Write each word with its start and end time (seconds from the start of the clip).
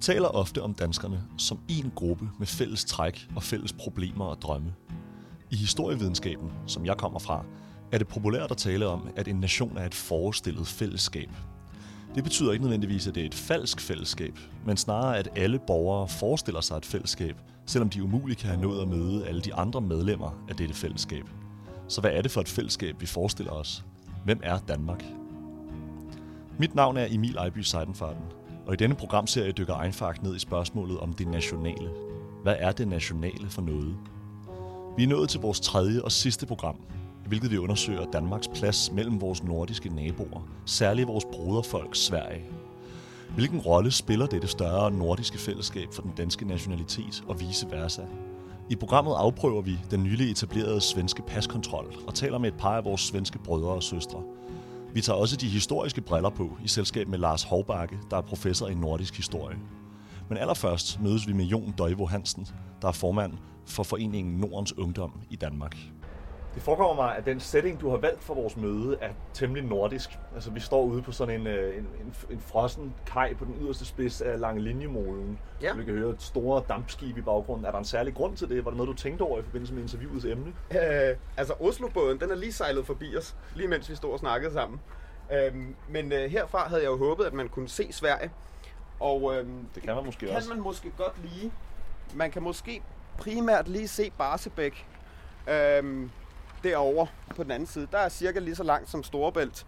taler 0.00 0.28
ofte 0.28 0.62
om 0.62 0.74
danskerne 0.74 1.22
som 1.38 1.58
en 1.68 1.92
gruppe 1.94 2.28
med 2.38 2.46
fælles 2.46 2.84
træk 2.84 3.28
og 3.36 3.42
fælles 3.42 3.72
problemer 3.72 4.24
og 4.24 4.42
drømme. 4.42 4.74
I 5.50 5.56
historievidenskaben, 5.56 6.52
som 6.66 6.86
jeg 6.86 6.96
kommer 6.96 7.18
fra, 7.18 7.44
er 7.92 7.98
det 7.98 8.08
populært 8.08 8.50
at 8.50 8.56
tale 8.56 8.86
om, 8.86 9.08
at 9.16 9.28
en 9.28 9.36
nation 9.36 9.76
er 9.76 9.86
et 9.86 9.94
forestillet 9.94 10.66
fællesskab. 10.66 11.28
Det 12.14 12.24
betyder 12.24 12.52
ikke 12.52 12.64
nødvendigvis, 12.64 13.06
at 13.06 13.14
det 13.14 13.20
er 13.20 13.26
et 13.26 13.34
falsk 13.34 13.80
fællesskab, 13.80 14.38
men 14.66 14.76
snarere, 14.76 15.18
at 15.18 15.28
alle 15.36 15.58
borgere 15.66 16.08
forestiller 16.08 16.60
sig 16.60 16.76
et 16.76 16.86
fællesskab, 16.86 17.36
selvom 17.66 17.88
de 17.90 18.02
umuligt 18.02 18.40
kan 18.40 18.50
have 18.50 18.62
nået 18.62 18.82
at 18.82 18.88
møde 18.88 19.26
alle 19.26 19.40
de 19.40 19.54
andre 19.54 19.80
medlemmer 19.80 20.44
af 20.48 20.56
dette 20.56 20.74
fællesskab. 20.74 21.24
Så 21.88 22.00
hvad 22.00 22.10
er 22.10 22.22
det 22.22 22.30
for 22.30 22.40
et 22.40 22.48
fællesskab, 22.48 23.00
vi 23.00 23.06
forestiller 23.06 23.52
os? 23.52 23.84
Hvem 24.24 24.40
er 24.42 24.58
Danmark? 24.58 25.04
Mit 26.58 26.74
navn 26.74 26.96
er 26.96 27.06
Emil 27.10 27.36
Ejby 27.36 27.58
Seidenfarten, 27.58 28.22
og 28.66 28.72
i 28.72 28.76
denne 28.76 28.94
programserie 28.94 29.52
dykker 29.52 29.74
Einfach 29.74 30.22
ned 30.22 30.36
i 30.36 30.38
spørgsmålet 30.38 30.98
om 30.98 31.12
det 31.12 31.28
nationale. 31.28 31.90
Hvad 32.42 32.56
er 32.58 32.72
det 32.72 32.88
nationale 32.88 33.50
for 33.50 33.62
noget? 33.62 33.96
Vi 34.96 35.02
er 35.02 35.08
nået 35.08 35.28
til 35.28 35.40
vores 35.40 35.60
tredje 35.60 36.02
og 36.02 36.12
sidste 36.12 36.46
program, 36.46 36.76
hvilket 37.26 37.50
vi 37.50 37.58
undersøger 37.58 38.10
Danmarks 38.12 38.48
plads 38.48 38.92
mellem 38.92 39.20
vores 39.20 39.44
nordiske 39.44 39.88
naboer, 39.88 40.48
særligt 40.66 41.08
vores 41.08 41.24
broderfolk 41.32 41.96
Sverige. 41.96 42.44
Hvilken 43.34 43.60
rolle 43.60 43.90
spiller 43.90 44.26
dette 44.26 44.48
større 44.48 44.90
nordiske 44.90 45.38
fællesskab 45.38 45.88
for 45.92 46.02
den 46.02 46.12
danske 46.16 46.48
nationalitet 46.48 47.24
og 47.28 47.40
vice 47.40 47.66
versa? 47.70 48.02
I 48.70 48.76
programmet 48.76 49.14
afprøver 49.16 49.62
vi 49.62 49.78
den 49.90 50.02
nylig 50.02 50.30
etablerede 50.30 50.80
svenske 50.80 51.22
paskontrol 51.22 51.94
og 52.06 52.14
taler 52.14 52.38
med 52.38 52.48
et 52.48 52.58
par 52.58 52.76
af 52.76 52.84
vores 52.84 53.00
svenske 53.00 53.38
brødre 53.38 53.70
og 53.70 53.82
søstre. 53.82 54.22
Vi 54.94 55.00
tager 55.00 55.16
også 55.16 55.36
de 55.36 55.48
historiske 55.48 56.00
briller 56.00 56.30
på 56.30 56.56
i 56.64 56.68
selskab 56.68 57.08
med 57.08 57.18
Lars 57.18 57.42
Hovbakke, 57.42 57.98
der 58.10 58.16
er 58.16 58.20
professor 58.20 58.68
i 58.68 58.74
nordisk 58.74 59.16
historie. 59.16 59.56
Men 60.28 60.38
allerførst 60.38 61.00
mødes 61.00 61.28
vi 61.28 61.32
med 61.32 61.44
Jon 61.44 61.74
Døjvo 61.78 62.06
Hansen, 62.06 62.46
der 62.82 62.88
er 62.88 62.92
formand 62.92 63.32
for 63.66 63.82
Foreningen 63.82 64.38
Nordens 64.38 64.78
Ungdom 64.78 65.12
i 65.30 65.36
Danmark. 65.36 65.76
Det 66.54 66.62
forekommer 66.62 66.94
mig, 66.94 67.16
at 67.16 67.26
den 67.26 67.40
setting, 67.40 67.80
du 67.80 67.90
har 67.90 67.96
valgt 67.96 68.22
for 68.22 68.34
vores 68.34 68.56
møde, 68.56 68.98
er 69.00 69.10
temmelig 69.34 69.64
nordisk. 69.64 70.18
Altså, 70.34 70.50
vi 70.50 70.60
står 70.60 70.82
ude 70.82 71.02
på 71.02 71.12
sådan 71.12 71.40
en, 71.40 71.46
øh, 71.46 71.76
en, 71.76 71.82
en, 71.82 72.14
en 72.30 72.40
frossen 72.40 72.94
kaj 73.06 73.34
på 73.34 73.44
den 73.44 73.56
yderste 73.60 73.84
spids 73.84 74.20
af 74.20 74.40
Lange 74.40 74.62
Linjemolen. 74.62 75.38
Ja. 75.62 75.74
Vi 75.74 75.84
kan 75.84 75.94
høre 75.94 76.10
et 76.10 76.22
store 76.22 76.62
dampskib 76.68 77.18
i 77.18 77.20
baggrunden. 77.20 77.66
Er 77.66 77.70
der 77.70 77.78
en 77.78 77.84
særlig 77.84 78.14
grund 78.14 78.36
til 78.36 78.48
det? 78.48 78.64
Var 78.64 78.70
det 78.70 78.76
noget, 78.76 78.88
du 78.88 79.02
tænkte 79.02 79.22
over 79.22 79.38
i 79.38 79.42
forbindelse 79.42 79.74
med 79.74 79.82
interviewets 79.82 80.24
emne? 80.24 80.52
Øh, 80.70 81.16
altså, 81.36 81.54
Oslobåden, 81.60 82.20
den 82.20 82.30
er 82.30 82.34
lige 82.34 82.52
sejlet 82.52 82.86
forbi 82.86 83.16
os, 83.16 83.36
lige 83.54 83.68
mens 83.68 83.90
vi 83.90 83.94
stod 83.94 84.12
og 84.12 84.18
snakkede 84.18 84.52
sammen. 84.52 84.80
Øh, 85.32 85.54
men 85.88 86.12
øh, 86.12 86.30
herfra 86.30 86.68
havde 86.68 86.82
jeg 86.82 86.88
jo 86.88 86.98
håbet, 86.98 87.24
at 87.24 87.32
man 87.32 87.48
kunne 87.48 87.68
se 87.68 87.92
Sverige. 87.92 88.30
Og 89.00 89.34
øh, 89.34 89.46
det 89.74 89.82
kan 89.82 89.94
man 89.94 90.04
måske 90.04 90.26
kan 90.26 90.36
også. 90.36 90.48
Kan 90.48 90.56
man 90.56 90.64
måske 90.64 90.92
godt 90.96 91.14
lige. 91.22 91.52
Man 92.14 92.30
kan 92.30 92.42
måske 92.42 92.82
primært 93.18 93.68
lige 93.68 93.88
se 93.88 94.12
Barsebæk. 94.18 94.86
Øh, 95.48 96.08
derovre 96.64 97.06
på 97.36 97.42
den 97.42 97.50
anden 97.50 97.66
side. 97.66 97.88
Der 97.92 97.98
er 97.98 98.08
cirka 98.08 98.38
lige 98.38 98.54
så 98.54 98.62
langt 98.62 98.90
som 98.90 99.02
Storebælt. 99.02 99.66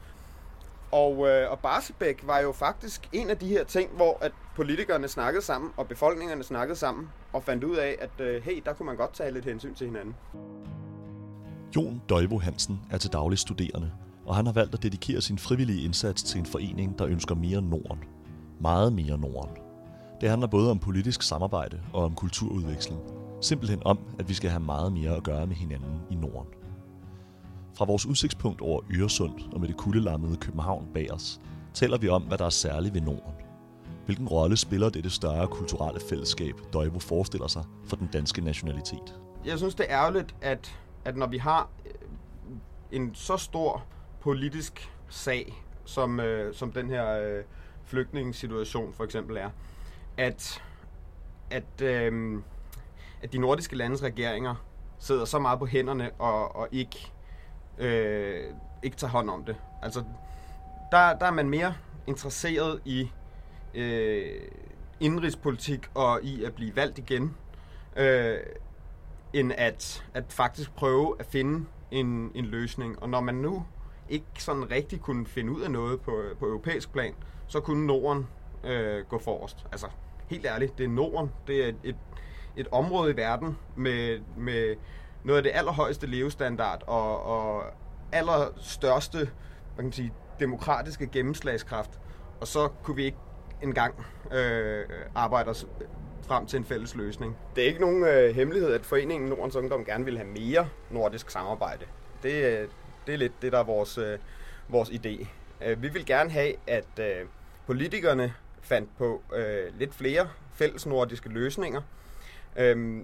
Og, 0.92 1.28
øh, 1.28 1.50
og 1.50 1.58
Barsebæk 1.58 2.26
var 2.26 2.38
jo 2.38 2.52
faktisk 2.52 3.08
en 3.12 3.30
af 3.30 3.38
de 3.38 3.48
her 3.48 3.64
ting, 3.64 3.90
hvor 3.96 4.18
at 4.20 4.32
politikerne 4.56 5.08
snakkede 5.08 5.44
sammen, 5.44 5.70
og 5.76 5.88
befolkningerne 5.88 6.42
snakkede 6.42 6.78
sammen, 6.78 7.08
og 7.32 7.42
fandt 7.42 7.64
ud 7.64 7.76
af, 7.76 7.96
at 8.00 8.20
øh, 8.26 8.42
hey, 8.42 8.62
der 8.64 8.72
kunne 8.72 8.86
man 8.86 8.96
godt 8.96 9.12
tage 9.12 9.30
lidt 9.30 9.44
hensyn 9.44 9.74
til 9.74 9.86
hinanden. 9.86 10.14
Jon 11.76 12.02
Døjvo 12.08 12.38
Hansen 12.38 12.80
er 12.90 12.98
til 12.98 13.12
daglig 13.12 13.38
studerende, 13.38 13.92
og 14.26 14.36
han 14.36 14.46
har 14.46 14.52
valgt 14.52 14.74
at 14.74 14.82
dedikere 14.82 15.20
sin 15.20 15.38
frivillige 15.38 15.84
indsats 15.84 16.22
til 16.22 16.38
en 16.38 16.46
forening, 16.46 16.98
der 16.98 17.06
ønsker 17.06 17.34
mere 17.34 17.62
Norden. 17.62 18.04
Meget 18.60 18.92
mere 18.92 19.18
Norden. 19.18 19.56
Det 20.20 20.30
handler 20.30 20.48
både 20.48 20.70
om 20.70 20.78
politisk 20.78 21.22
samarbejde 21.22 21.80
og 21.92 22.04
om 22.04 22.14
kulturudveksling. 22.14 23.00
Simpelthen 23.40 23.82
om, 23.84 23.98
at 24.18 24.28
vi 24.28 24.34
skal 24.34 24.50
have 24.50 24.62
meget 24.62 24.92
mere 24.92 25.16
at 25.16 25.22
gøre 25.22 25.46
med 25.46 25.56
hinanden 25.56 26.00
i 26.10 26.14
Norden. 26.14 26.61
Fra 27.74 27.84
vores 27.84 28.06
udsigtspunkt 28.06 28.60
over 28.60 28.80
Øresund 28.90 29.52
og 29.52 29.60
med 29.60 29.68
det 29.68 29.76
kuldelammede 29.76 30.36
København 30.36 30.88
bag 30.94 31.12
os, 31.12 31.40
taler 31.74 31.98
vi 31.98 32.08
om, 32.08 32.22
hvad 32.22 32.38
der 32.38 32.44
er 32.44 32.50
særligt 32.50 32.94
ved 32.94 33.00
Norden. 33.00 33.32
Hvilken 34.04 34.28
rolle 34.28 34.56
spiller 34.56 34.90
dette 34.90 35.10
større 35.10 35.48
kulturelle 35.48 36.00
fællesskab, 36.00 36.54
Døjbo 36.72 36.98
forestiller 36.98 37.46
sig 37.46 37.64
for 37.86 37.96
den 37.96 38.08
danske 38.12 38.40
nationalitet? 38.40 39.20
Jeg 39.44 39.58
synes, 39.58 39.74
det 39.74 39.86
er 39.88 39.98
ærgerligt, 39.98 40.34
at, 40.40 40.78
at 41.04 41.16
når 41.16 41.26
vi 41.26 41.38
har 41.38 41.68
øh, 41.86 41.92
en 42.92 43.14
så 43.14 43.36
stor 43.36 43.84
politisk 44.20 44.90
sag, 45.08 45.64
som, 45.84 46.20
øh, 46.20 46.54
som 46.54 46.72
den 46.72 46.88
her 46.88 47.18
øh, 47.18 47.44
flygtningssituation 47.84 48.92
for 48.92 49.04
eksempel 49.04 49.36
er, 49.36 49.50
at, 50.16 50.62
at, 51.50 51.82
øh, 51.82 52.42
at 53.22 53.32
de 53.32 53.38
nordiske 53.38 53.76
landes 53.76 54.02
regeringer 54.02 54.54
sidder 54.98 55.24
så 55.24 55.38
meget 55.38 55.58
på 55.58 55.66
hænderne 55.66 56.10
og, 56.18 56.56
og 56.56 56.68
ikke 56.72 57.12
øh, 57.78 58.44
ikke 58.82 58.96
tager 58.96 59.10
hånd 59.10 59.30
om 59.30 59.44
det. 59.44 59.56
Altså, 59.82 60.04
der, 60.92 61.18
der 61.18 61.26
er 61.26 61.30
man 61.30 61.50
mere 61.50 61.74
interesseret 62.06 62.80
i 62.84 63.10
øh, 63.74 64.40
indrigspolitik 65.00 65.86
og 65.94 66.20
i 66.22 66.44
at 66.44 66.54
blive 66.54 66.76
valgt 66.76 66.98
igen, 66.98 67.36
øh, 67.96 68.38
end 69.32 69.52
at, 69.56 70.04
at 70.14 70.24
faktisk 70.28 70.74
prøve 70.74 71.16
at 71.18 71.26
finde 71.26 71.66
en, 71.90 72.30
en 72.34 72.44
løsning. 72.44 73.02
Og 73.02 73.08
når 73.08 73.20
man 73.20 73.34
nu 73.34 73.64
ikke 74.08 74.26
sådan 74.38 74.70
rigtig 74.70 75.00
kunne 75.00 75.26
finde 75.26 75.52
ud 75.52 75.60
af 75.60 75.70
noget 75.70 76.00
på, 76.00 76.22
på 76.38 76.46
europæisk 76.46 76.92
plan, 76.92 77.14
så 77.46 77.60
kunne 77.60 77.86
Norden 77.86 78.26
øh, 78.64 79.04
gå 79.04 79.18
forrest. 79.18 79.66
Altså, 79.72 79.86
helt 80.26 80.46
ærligt, 80.46 80.78
det 80.78 80.84
er 80.84 80.88
Norden. 80.88 81.30
Det 81.46 81.64
er 81.64 81.68
et, 81.68 81.76
et, 81.84 81.96
et 82.56 82.68
område 82.72 83.12
i 83.12 83.16
verden 83.16 83.58
med, 83.76 84.20
med 84.36 84.76
noget 85.24 85.36
af 85.36 85.42
det 85.42 85.52
allerhøjeste 85.54 86.06
levestandard 86.06 86.82
og, 86.86 87.22
og 87.22 87.64
allerstørste 88.12 89.30
hvad 89.74 89.82
kan 89.82 89.84
man 89.84 89.92
sige, 89.92 90.12
demokratiske 90.40 91.06
gennemslagskraft. 91.06 91.90
Og 92.40 92.46
så 92.46 92.68
kunne 92.82 92.96
vi 92.96 93.04
ikke 93.04 93.18
engang 93.62 93.94
øh, 94.32 94.84
arbejde 95.14 95.50
os 95.50 95.66
frem 96.22 96.46
til 96.46 96.56
en 96.56 96.64
fælles 96.64 96.94
løsning. 96.94 97.36
Det 97.56 97.62
er 97.64 97.68
ikke 97.68 97.80
nogen 97.80 98.04
øh, 98.04 98.34
hemmelighed, 98.34 98.72
at 98.72 98.86
Foreningen 98.86 99.28
Nordens 99.28 99.56
Ungdom 99.56 99.84
gerne 99.84 100.04
vil 100.04 100.16
have 100.16 100.28
mere 100.28 100.68
nordisk 100.90 101.30
samarbejde. 101.30 101.84
Det, 102.22 102.32
øh, 102.32 102.68
det 103.06 103.12
er 103.14 103.18
lidt 103.18 103.42
det, 103.42 103.52
der 103.52 103.58
er 103.58 103.64
vores, 103.64 103.98
øh, 103.98 104.18
vores 104.68 104.88
idé. 104.88 105.26
Øh, 105.64 105.82
vi 105.82 105.88
vil 105.88 106.06
gerne 106.06 106.30
have, 106.30 106.52
at 106.66 106.98
øh, 107.00 107.26
politikerne 107.66 108.34
fandt 108.60 108.98
på 108.98 109.22
øh, 109.34 109.78
lidt 109.78 109.94
flere 109.94 110.28
fælles 110.54 110.86
nordiske 110.86 111.28
løsninger. 111.28 111.80
Øh, 112.56 113.02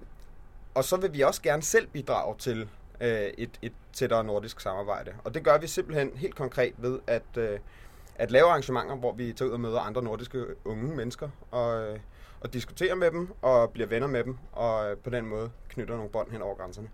og 0.74 0.84
så 0.84 0.96
vil 0.96 1.14
vi 1.14 1.20
også 1.20 1.42
gerne 1.42 1.62
selv 1.62 1.86
bidrage 1.86 2.34
til 2.38 2.68
øh, 3.00 3.30
et, 3.38 3.50
et 3.62 3.72
tættere 3.92 4.24
nordisk 4.24 4.60
samarbejde. 4.60 5.12
Og 5.24 5.34
det 5.34 5.44
gør 5.44 5.58
vi 5.58 5.66
simpelthen 5.66 6.10
helt 6.16 6.34
konkret 6.34 6.74
ved 6.78 6.98
at, 7.06 7.36
øh, 7.36 7.58
at 8.16 8.30
lave 8.30 8.46
arrangementer, 8.46 8.96
hvor 8.96 9.12
vi 9.12 9.32
tager 9.32 9.48
ud 9.48 9.52
og 9.52 9.60
møder 9.60 9.80
andre 9.80 10.02
nordiske 10.02 10.44
unge 10.64 10.96
mennesker 10.96 11.28
og, 11.50 11.82
øh, 11.82 11.98
og 12.40 12.52
diskuterer 12.52 12.94
med 12.94 13.10
dem 13.10 13.28
og 13.42 13.70
bliver 13.70 13.86
venner 13.88 14.06
med 14.06 14.24
dem 14.24 14.36
og 14.52 14.90
øh, 14.90 14.96
på 14.96 15.10
den 15.10 15.26
måde 15.26 15.50
knytter 15.68 15.94
nogle 15.94 16.10
bånd 16.10 16.30
hen 16.30 16.42
over 16.42 16.54
grænserne. 16.54 16.88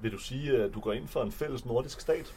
Vil 0.00 0.12
du 0.12 0.18
sige, 0.18 0.56
at 0.56 0.74
du 0.74 0.80
går 0.80 0.92
ind 0.92 1.08
for 1.08 1.22
en 1.22 1.32
fælles 1.32 1.64
nordisk 1.64 2.00
stat? 2.00 2.34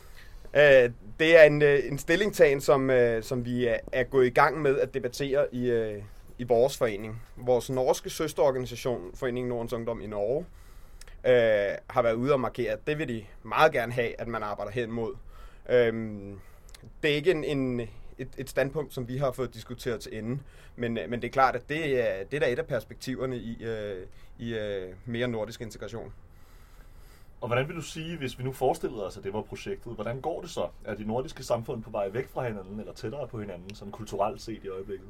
Øh, 0.54 0.92
det 1.20 1.40
er 1.40 1.44
en, 1.44 1.62
øh, 1.62 1.80
en 1.92 1.98
stillingtagen, 1.98 2.62
som, 2.62 2.90
øh, 2.90 3.24
som 3.24 3.46
vi 3.46 3.66
er, 3.66 3.78
er 3.92 4.04
gået 4.04 4.26
i 4.26 4.30
gang 4.30 4.62
med 4.62 4.80
at 4.80 4.94
debattere 4.94 5.56
i, 5.56 5.70
øh, 5.70 6.04
i 6.38 6.44
vores 6.44 6.78
forening. 6.78 7.22
Vores 7.36 7.70
norske 7.70 8.10
søsterorganisation, 8.10 9.12
Foreningen 9.16 9.50
Nordens 9.50 9.74
Ungdom 9.74 10.02
i 10.02 10.08
Norge, 10.08 10.46
øh, 11.26 11.78
har 11.90 12.02
været 12.02 12.14
ude 12.14 12.34
og 12.34 12.40
markere, 12.40 12.72
at 12.72 12.88
det 12.88 12.98
vil 12.98 13.08
de 13.08 13.26
meget 13.44 13.72
gerne 13.72 13.94
have, 13.94 14.22
at 14.22 14.28
man 14.28 14.44
arbejder 14.44 14.72
hen 14.72 14.92
mod. 14.92 15.16
Øh, 15.70 15.94
det 17.04 17.12
er 17.12 17.16
ikke 17.16 17.32
en, 17.32 17.44
en, 17.44 17.80
et, 18.18 18.30
et 18.38 18.50
standpunkt, 18.50 18.94
som 18.94 19.08
vi 19.08 19.18
har 19.18 19.32
fået 19.32 19.54
diskuteret 19.54 20.00
til 20.00 20.18
ende, 20.18 20.40
men, 20.76 20.98
øh, 20.98 21.10
men 21.10 21.22
det 21.22 21.28
er 21.28 21.32
klart, 21.32 21.56
at 21.56 21.70
det 21.70 22.00
er, 22.00 22.24
det 22.24 22.38
er 22.38 22.40
da 22.40 22.52
et 22.52 22.60
af 22.60 22.68
perspektiverne 22.68 23.38
i, 23.38 23.64
øh, 23.64 24.08
i 24.40 24.54
øh, 24.54 24.94
mere 25.06 25.28
nordisk 25.28 25.62
integration. 25.62 26.14
Og 27.42 27.48
hvordan 27.48 27.68
vil 27.68 27.76
du 27.76 27.82
sige, 27.82 28.18
hvis 28.18 28.40
vi 28.40 28.44
nu 28.44 28.52
forestillede 28.52 29.06
os, 29.08 29.18
at 29.18 29.24
det 29.24 29.34
var 29.34 29.42
projektet, 29.42 29.94
hvordan 29.94 30.22
går 30.22 30.42
det 30.42 30.50
så? 30.50 30.68
Er 30.86 30.96
de 30.96 31.04
nordiske 31.04 31.44
samfund 31.44 31.84
på 31.84 31.90
vej 31.90 32.10
væk 32.10 32.28
fra 32.28 32.48
hinanden, 32.48 32.80
eller 32.80 32.94
tættere 32.94 33.28
på 33.28 33.40
hinanden, 33.40 33.76
sådan 33.76 33.92
kulturelt 33.92 34.42
set 34.42 34.64
i 34.64 34.68
øjeblikket? 34.68 35.08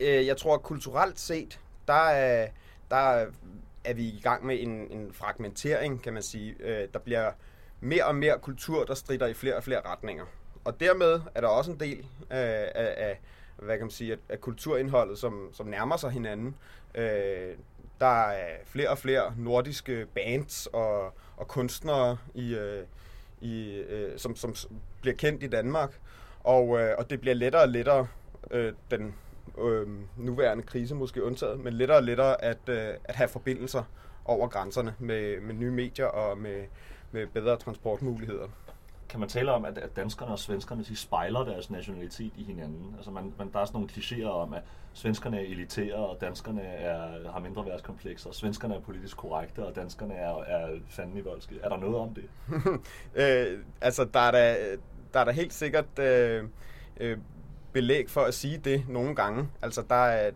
Øh, 0.00 0.26
jeg 0.26 0.36
tror, 0.36 0.54
at 0.54 0.62
kulturelt 0.62 1.20
set, 1.20 1.60
der 1.88 2.08
er, 2.08 2.48
der 2.90 3.26
er 3.84 3.94
vi 3.94 4.02
i 4.02 4.20
gang 4.22 4.46
med 4.46 4.56
en, 4.60 4.70
en 4.90 5.12
fragmentering, 5.12 6.02
kan 6.02 6.12
man 6.12 6.22
sige. 6.22 6.54
Øh, 6.60 6.88
der 6.92 6.98
bliver 6.98 7.32
mere 7.80 8.04
og 8.04 8.14
mere 8.14 8.38
kultur, 8.38 8.84
der 8.84 8.94
strider 8.94 9.26
i 9.26 9.34
flere 9.34 9.56
og 9.56 9.64
flere 9.64 9.80
retninger. 9.80 10.24
Og 10.64 10.80
dermed 10.80 11.20
er 11.34 11.40
der 11.40 11.48
også 11.48 11.70
en 11.70 11.80
del 11.80 11.98
øh, 11.98 12.06
af, 12.30 12.94
af 12.96 13.20
hvad 13.56 13.76
kan 13.76 13.84
man 13.84 13.90
sige, 13.90 14.18
af 14.28 14.40
kulturindholdet, 14.40 15.18
som, 15.18 15.48
som 15.52 15.66
nærmer 15.66 15.96
sig 15.96 16.10
hinanden. 16.10 16.56
Øh, 16.94 17.56
der 18.00 18.22
er 18.28 18.56
flere 18.64 18.88
og 18.88 18.98
flere 18.98 19.34
nordiske 19.36 20.06
bands 20.14 20.66
og, 20.66 21.04
og 21.36 21.48
kunstnere, 21.48 22.16
i, 22.34 22.54
øh, 22.54 22.84
i, 23.40 23.70
øh, 23.74 24.18
som, 24.18 24.36
som 24.36 24.54
bliver 25.00 25.16
kendt 25.16 25.42
i 25.42 25.46
Danmark. 25.46 25.98
Og, 26.44 26.80
øh, 26.80 26.94
og 26.98 27.10
det 27.10 27.20
bliver 27.20 27.34
lettere 27.34 27.62
og 27.62 27.68
lettere 27.68 28.06
øh, 28.50 28.72
den 28.90 29.14
øh, 29.58 29.86
nuværende 30.16 30.62
krise 30.62 30.94
måske 30.94 31.24
undtaget, 31.24 31.60
men 31.60 31.72
lettere 31.72 31.98
og 31.98 32.04
lettere 32.04 32.44
at, 32.44 32.68
øh, 32.68 32.94
at 33.04 33.16
have 33.16 33.28
forbindelser 33.28 33.82
over 34.24 34.48
grænserne 34.48 34.94
med, 34.98 35.40
med 35.40 35.54
nye 35.54 35.70
medier 35.70 36.06
og 36.06 36.38
med, 36.38 36.64
med 37.12 37.26
bedre 37.26 37.56
transportmuligheder. 37.56 38.48
Kan 39.08 39.20
man 39.20 39.28
tale 39.28 39.52
om, 39.52 39.64
at, 39.64 39.78
at 39.78 39.96
danskerne 39.96 40.32
og 40.32 40.38
svenskerne 40.38 40.84
de 40.84 40.96
spejler 40.96 41.44
deres 41.44 41.70
nationalitet 41.70 42.32
i 42.36 42.44
hinanden? 42.44 42.94
Altså 42.96 43.10
man, 43.10 43.34
man, 43.38 43.52
der 43.52 43.58
er 43.58 43.64
sådan 43.64 43.76
nogle 43.76 43.90
klichéer 43.92 44.28
om, 44.28 44.54
at 44.54 44.62
svenskerne 44.92 45.40
er 45.40 45.44
elitære, 45.44 45.94
og 45.94 46.20
danskerne 46.20 46.62
er, 46.62 47.30
har 47.32 47.40
mindre 47.40 47.66
værtskomplekser, 47.66 48.28
og 48.28 48.34
svenskerne 48.34 48.74
er 48.74 48.80
politisk 48.80 49.16
korrekte, 49.16 49.66
og 49.66 49.76
danskerne 49.76 50.14
er, 50.14 50.42
er 50.42 50.78
fandme 50.88 51.24
voldske. 51.24 51.54
Er 51.62 51.68
der 51.68 51.76
noget 51.76 51.96
om 51.96 52.14
det? 52.14 52.24
øh, 53.22 53.58
altså, 53.80 54.04
der 54.04 54.20
er 54.20 54.30
da, 54.30 54.56
der 55.14 55.20
er 55.20 55.24
da 55.24 55.30
helt 55.30 55.54
sikkert 55.54 55.98
øh, 55.98 56.44
øh, 57.00 57.18
belæg 57.74 58.10
for 58.10 58.20
at 58.20 58.34
sige 58.34 58.58
det 58.58 58.84
nogle 58.88 59.14
gange. 59.14 59.48
Altså, 59.62 59.82
der 59.88 59.94
er 59.94 60.30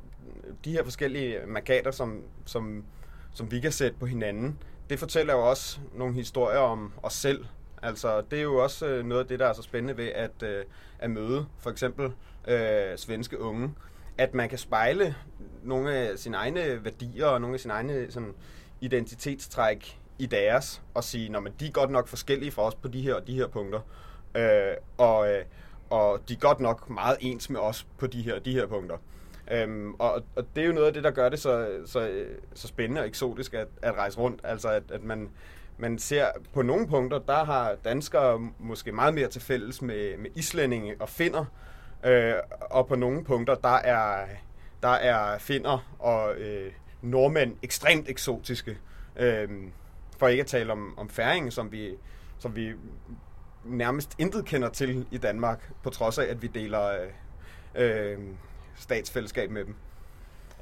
de 0.64 0.72
her 0.72 0.84
forskellige 0.84 1.38
markader, 1.46 1.90
som, 1.90 2.22
som, 2.44 2.84
som 3.32 3.50
vi 3.50 3.60
kan 3.60 3.72
sætte 3.72 3.98
på 3.98 4.06
hinanden, 4.06 4.58
det 4.90 4.98
fortæller 4.98 5.34
jo 5.34 5.50
også 5.50 5.80
nogle 5.94 6.14
historier 6.14 6.58
om 6.58 6.92
os 7.02 7.12
selv. 7.12 7.44
Altså, 7.82 8.20
det 8.30 8.38
er 8.38 8.42
jo 8.42 8.56
også 8.56 8.86
øh, 8.86 9.06
noget 9.06 9.22
af 9.22 9.28
det, 9.28 9.38
der 9.38 9.46
er 9.46 9.52
så 9.52 9.62
spændende 9.62 9.96
ved 9.96 10.08
at, 10.08 10.42
øh, 10.42 10.64
at 10.98 11.10
møde 11.10 11.46
for 11.58 11.70
eksempel 11.70 12.12
øh, 12.48 12.96
svenske 12.96 13.40
unge. 13.40 13.74
At 14.18 14.34
man 14.34 14.48
kan 14.48 14.58
spejle 14.58 15.14
nogle 15.62 15.94
af 15.94 16.18
sine 16.18 16.36
egne 16.36 16.84
værdier 16.84 17.26
og 17.26 17.40
nogle 17.40 17.54
af 17.54 17.60
sine 17.60 17.72
egne 17.74 18.06
sådan, 18.10 18.34
identitetstræk 18.80 19.98
i 20.18 20.26
deres, 20.26 20.82
og 20.94 21.04
sige, 21.04 21.36
at 21.36 21.52
de 21.60 21.66
er 21.66 21.70
godt 21.70 21.90
nok 21.90 22.08
forskellige 22.08 22.50
fra 22.50 22.62
os 22.62 22.74
på 22.74 22.88
de 22.88 23.00
her 23.00 23.14
og 23.14 23.26
de 23.26 23.34
her 23.34 23.46
punkter. 23.46 23.80
Øh, 24.34 24.74
og, 24.98 25.28
øh, 25.32 25.44
og 25.90 26.20
de 26.28 26.34
er 26.34 26.38
godt 26.38 26.60
nok 26.60 26.90
meget 26.90 27.16
ens 27.20 27.50
med 27.50 27.60
os 27.60 27.86
på 27.98 28.06
de 28.06 28.22
her 28.22 28.38
de 28.38 28.52
her 28.52 28.66
punkter. 28.66 28.96
Øhm, 29.50 29.94
og, 29.94 30.22
og 30.36 30.46
det 30.56 30.62
er 30.62 30.66
jo 30.66 30.72
noget 30.72 30.86
af 30.86 30.92
det, 30.92 31.04
der 31.04 31.10
gør 31.10 31.28
det 31.28 31.38
så, 31.38 31.68
så, 31.86 32.24
så 32.54 32.68
spændende 32.68 33.00
og 33.00 33.06
eksotisk 33.06 33.54
at, 33.54 33.68
at 33.82 33.94
rejse 33.94 34.18
rundt. 34.18 34.40
Altså 34.44 34.68
at, 34.68 34.82
at 34.90 35.04
man, 35.04 35.30
man 35.78 35.98
ser 35.98 36.26
på 36.54 36.62
nogle 36.62 36.88
punkter, 36.88 37.18
der 37.18 37.44
har 37.44 37.74
danskere 37.84 38.50
måske 38.58 38.92
meget 38.92 39.14
mere 39.14 39.28
til 39.28 39.40
fælles 39.40 39.82
med, 39.82 40.16
med 40.16 40.30
islændinge 40.34 40.94
og 41.00 41.08
finder. 41.08 41.44
Øh, 42.04 42.34
og 42.60 42.86
på 42.86 42.96
nogle 42.96 43.24
punkter, 43.24 43.54
der 43.54 43.76
er, 43.76 44.26
der 44.82 44.88
er 44.88 45.38
finder 45.38 45.94
og 45.98 46.34
øh, 46.34 46.72
nordmænd 47.02 47.56
ekstremt 47.62 48.08
eksotiske. 48.08 48.78
Øh, 49.16 49.48
for 50.18 50.28
ikke 50.28 50.40
at 50.40 50.46
tale 50.46 50.72
om, 50.72 50.98
om 50.98 51.08
færingen, 51.08 51.50
som 51.50 51.72
vi, 51.72 51.94
som 52.38 52.56
vi 52.56 52.72
nærmest 53.68 54.14
intet 54.18 54.44
kender 54.44 54.68
til 54.68 55.06
i 55.10 55.18
Danmark, 55.18 55.72
på 55.82 55.90
trods 55.90 56.18
af, 56.18 56.24
at 56.24 56.42
vi 56.42 56.46
deler 56.46 56.90
øh, 57.74 58.14
øh, 58.14 58.18
statsfællesskab 58.76 59.50
med 59.50 59.64
dem. 59.64 59.74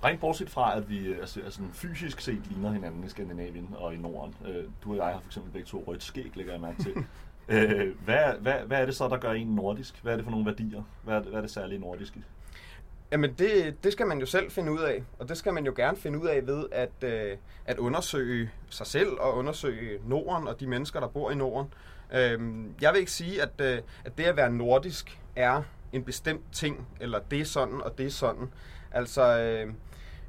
Rent 0.05 0.20
bortset 0.20 0.50
fra, 0.50 0.76
at 0.76 0.91
vi 0.91 1.12
altså, 1.12 1.41
altså, 1.41 1.61
fysisk 1.73 2.20
set 2.20 2.43
ligner 2.50 2.73
hinanden 2.73 3.05
i 3.05 3.08
Skandinavien 3.08 3.75
og 3.79 3.94
i 3.94 3.97
Norden. 3.97 4.35
Øh, 4.47 4.64
du 4.85 4.91
og 4.91 4.97
jeg 4.97 5.05
har 5.05 5.20
for 5.20 5.26
eksempel 5.26 5.53
begge 5.53 5.67
to 5.67 5.85
rødt 5.87 6.03
skæg, 6.03 6.32
lægger 6.35 6.53
jeg 6.53 6.61
mærke 6.61 6.82
til. 6.82 6.94
øh, 7.55 8.05
hvad, 8.05 8.25
hvad, 8.41 8.55
hvad 8.67 8.81
er 8.81 8.87
det 8.87 8.97
så, 8.97 9.08
der 9.08 9.17
gør 9.17 9.32
en 9.32 9.47
nordisk? 9.47 10.03
Hvad 10.03 10.12
er 10.12 10.17
det 10.17 10.25
for 10.25 10.31
nogle 10.31 10.47
værdier? 10.47 10.82
Hvad 11.05 11.14
er 11.14 11.19
det, 11.19 11.29
hvad 11.29 11.38
er 11.38 11.43
det 11.43 11.50
særlige 11.50 11.79
nordiske? 11.79 12.25
Jamen 13.12 13.32
det, 13.32 13.85
det 13.85 13.93
skal 13.93 14.06
man 14.06 14.19
jo 14.19 14.26
selv 14.26 14.50
finde 14.50 14.73
ud 14.73 14.81
af, 14.81 15.03
og 15.19 15.29
det 15.29 15.37
skal 15.37 15.53
man 15.55 15.67
jo 15.67 15.73
gerne 15.76 15.97
finde 15.97 16.19
ud 16.19 16.26
af 16.26 16.47
ved 16.47 16.67
at, 16.73 17.05
øh, 17.05 17.37
at 17.64 17.79
undersøge 17.79 18.50
sig 18.70 18.87
selv 18.87 19.11
og 19.20 19.37
undersøge 19.37 19.99
Norden 20.06 20.49
og 20.49 20.61
de 20.61 20.67
mennesker, 20.67 21.00
der 21.00 21.08
bor 21.08 21.31
i 21.31 21.35
Norden. 21.35 21.73
Øh, 22.14 22.41
jeg 22.81 22.93
vil 22.93 23.00
ikke 23.00 23.12
sige, 23.12 23.43
at, 23.43 23.61
øh, 23.61 23.79
at 24.05 24.19
det 24.19 24.25
at 24.25 24.37
være 24.37 24.50
nordisk 24.50 25.20
er 25.37 25.62
en 25.93 26.05
bestemt 26.05 26.53
ting, 26.53 26.88
eller 27.00 27.19
det 27.31 27.41
er 27.41 27.44
sådan, 27.44 27.82
og 27.82 27.99
det 27.99 28.06
er 28.06 28.11
sådan. 28.11 28.49
Altså, 28.93 29.38
øh, 29.38 29.73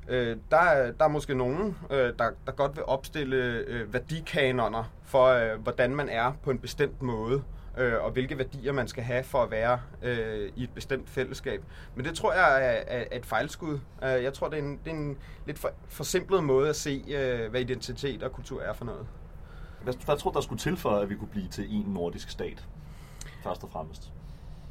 øh, 0.08 0.38
der, 0.52 0.92
der 0.92 1.06
er 1.06 1.08
måske 1.08 1.36
nogen, 1.36 1.78
øh, 1.92 2.14
der, 2.20 2.30
der 2.46 2.52
godt 2.52 2.76
vil 2.76 2.84
opstille 2.84 3.64
øh, 3.68 3.94
værdikanoner 3.94 4.94
for, 5.04 5.26
øh, 5.26 5.62
hvordan 5.62 5.96
man 5.96 6.10
er 6.10 6.34
på 6.44 6.52
en 6.52 6.60
bestemt 6.60 7.02
måde, 7.02 7.44
øh, 7.78 8.04
og 8.04 8.12
hvilke 8.12 8.38
værdier 8.38 8.72
man 8.72 8.88
skal 8.88 9.04
have 9.04 9.24
for 9.24 9.44
at 9.44 9.52
være 9.52 9.80
øh, 10.04 10.52
i 10.56 10.64
et 10.64 10.70
bestemt 10.70 11.10
fællesskab. 11.10 11.64
Men 11.96 12.06
det 12.06 12.16
tror 12.16 12.34
jeg 12.34 12.52
er, 12.52 12.70
er, 12.88 13.06
er 13.12 13.18
et 13.18 13.26
fejlskud. 13.26 13.80
Øh, 14.04 14.24
jeg 14.24 14.34
tror, 14.34 14.50
det 14.50 14.60
er 14.60 14.64
en, 14.64 14.80
det 14.86 14.92
er 14.92 14.96
en 14.96 15.18
lidt 15.46 15.60
for, 15.60 15.72
forsimplet 15.88 16.44
måde 16.44 16.70
at 16.70 16.76
se, 16.76 17.04
øh, 17.08 17.50
hvad 17.50 17.62
identitet 17.62 18.24
og 18.24 18.32
kultur 18.32 18.62
er 18.62 18.74
for 18.74 18.86
noget. 18.86 19.08
Hvad, 19.88 20.06
hvad 20.06 20.18
tror 20.18 20.32
du, 20.32 20.36
der 20.36 20.42
skulle 20.42 20.60
til 20.60 20.78
for, 20.78 20.90
at 20.90 21.10
vi 21.10 21.16
kunne 21.16 21.28
blive 21.28 21.48
til 21.48 21.76
en 21.76 21.86
nordisk 21.88 22.30
stat, 22.30 22.68
først 23.44 23.64
og 23.64 23.70
fremmest? 23.70 24.12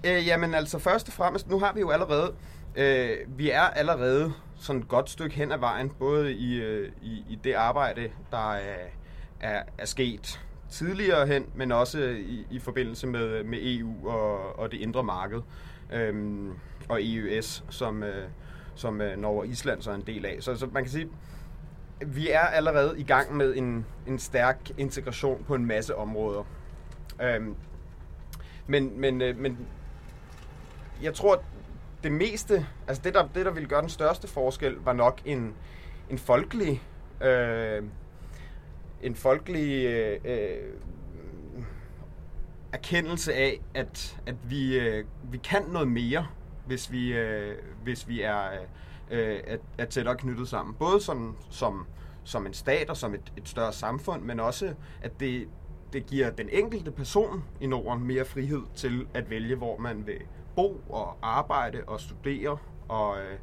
Øh, 0.06 0.26
jamen 0.26 0.54
altså, 0.54 0.78
først 0.78 1.08
og 1.08 1.14
fremmest, 1.14 1.48
nu 1.50 1.58
har 1.58 1.72
vi 1.72 1.80
jo 1.80 1.90
allerede, 1.90 2.34
øh, 2.76 3.16
vi 3.38 3.50
er 3.50 3.60
allerede 3.60 4.32
sådan 4.56 4.82
et 4.82 4.88
godt 4.88 5.10
stykke 5.10 5.36
hen 5.36 5.52
ad 5.52 5.58
vejen, 5.58 5.90
både 5.90 6.32
i, 6.32 6.54
øh, 6.54 6.92
i, 7.02 7.24
i 7.28 7.38
det 7.44 7.52
arbejde, 7.52 8.10
der 8.30 8.52
er, 8.52 8.86
er, 9.40 9.62
er 9.78 9.86
sket 9.86 10.40
tidligere 10.70 11.26
hen, 11.26 11.46
men 11.54 11.72
også 11.72 11.98
i, 12.00 12.46
i 12.50 12.58
forbindelse 12.58 13.06
med, 13.06 13.44
med 13.44 13.58
EU 13.62 14.08
og, 14.08 14.58
og 14.58 14.72
det 14.72 14.80
indre 14.80 15.02
marked, 15.02 15.40
øh, 15.92 16.48
og 16.88 17.02
EUS, 17.02 17.64
som, 17.70 18.02
øh, 18.02 18.28
som 18.74 19.00
øh, 19.00 19.18
Norge 19.18 19.40
og 19.40 19.46
Island 19.46 19.82
så 19.82 19.90
er 19.90 19.94
en 19.94 20.04
del 20.06 20.26
af. 20.26 20.36
Så, 20.40 20.56
så 20.56 20.66
man 20.72 20.82
kan 20.82 20.92
sige, 20.92 21.08
vi 22.00 22.30
er 22.30 22.40
allerede 22.40 23.00
i 23.00 23.02
gang 23.02 23.36
med 23.36 23.56
en, 23.56 23.86
en 24.06 24.18
stærk 24.18 24.70
integration 24.78 25.44
på 25.46 25.54
en 25.54 25.66
masse 25.66 25.96
områder. 25.96 26.44
Øhm, 27.22 27.56
men, 28.66 29.00
men, 29.00 29.22
øh, 29.22 29.38
men 29.38 29.58
jeg 31.02 31.14
tror, 31.14 31.42
det 32.02 32.12
meste, 32.12 32.66
altså 32.86 33.02
det 33.02 33.14
der, 33.14 33.28
det, 33.34 33.46
der 33.46 33.50
ville 33.50 33.68
gøre 33.68 33.80
den 33.80 33.88
største 33.88 34.28
forskel, 34.28 34.74
var 34.74 34.92
nok 34.92 35.20
en, 35.24 35.54
en 36.10 36.18
folkelig, 36.18 36.82
øh, 37.22 37.82
en 39.02 39.14
folkelig 39.14 39.86
øh, 39.86 40.20
øh, 40.24 40.72
erkendelse 42.72 43.34
af, 43.34 43.60
at, 43.74 44.20
at 44.26 44.34
vi, 44.44 44.78
øh, 44.78 45.04
vi 45.30 45.38
kan 45.38 45.62
noget 45.62 45.88
mere, 45.88 46.26
hvis 46.66 46.92
vi, 46.92 47.12
øh, 47.12 47.56
hvis 47.82 48.08
vi 48.08 48.22
er, 48.22 48.52
øh, 48.52 48.58
Øh, 49.10 49.40
at, 49.46 49.60
at 49.78 49.88
tættere 49.88 50.16
knyttet 50.16 50.48
sammen. 50.48 50.74
Både 50.74 51.00
som, 51.00 51.36
som, 51.50 51.86
som 52.24 52.46
en 52.46 52.54
stat 52.54 52.90
og 52.90 52.96
som 52.96 53.14
et, 53.14 53.32
et 53.36 53.48
større 53.48 53.72
samfund, 53.72 54.22
men 54.22 54.40
også, 54.40 54.74
at 55.02 55.20
det, 55.20 55.48
det 55.92 56.06
giver 56.06 56.30
den 56.30 56.48
enkelte 56.52 56.90
person 56.90 57.44
i 57.60 57.66
Norden 57.66 58.04
mere 58.06 58.24
frihed 58.24 58.62
til 58.74 59.06
at 59.14 59.30
vælge, 59.30 59.56
hvor 59.56 59.78
man 59.78 60.06
vil 60.06 60.20
bo 60.56 60.80
og 60.88 61.16
arbejde 61.22 61.78
og 61.86 62.00
studere 62.00 62.58
og, 62.88 63.18
øh, 63.18 63.38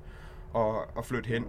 og, 0.53 0.97
og 0.97 1.05
flytte 1.05 1.27
hen. 1.27 1.45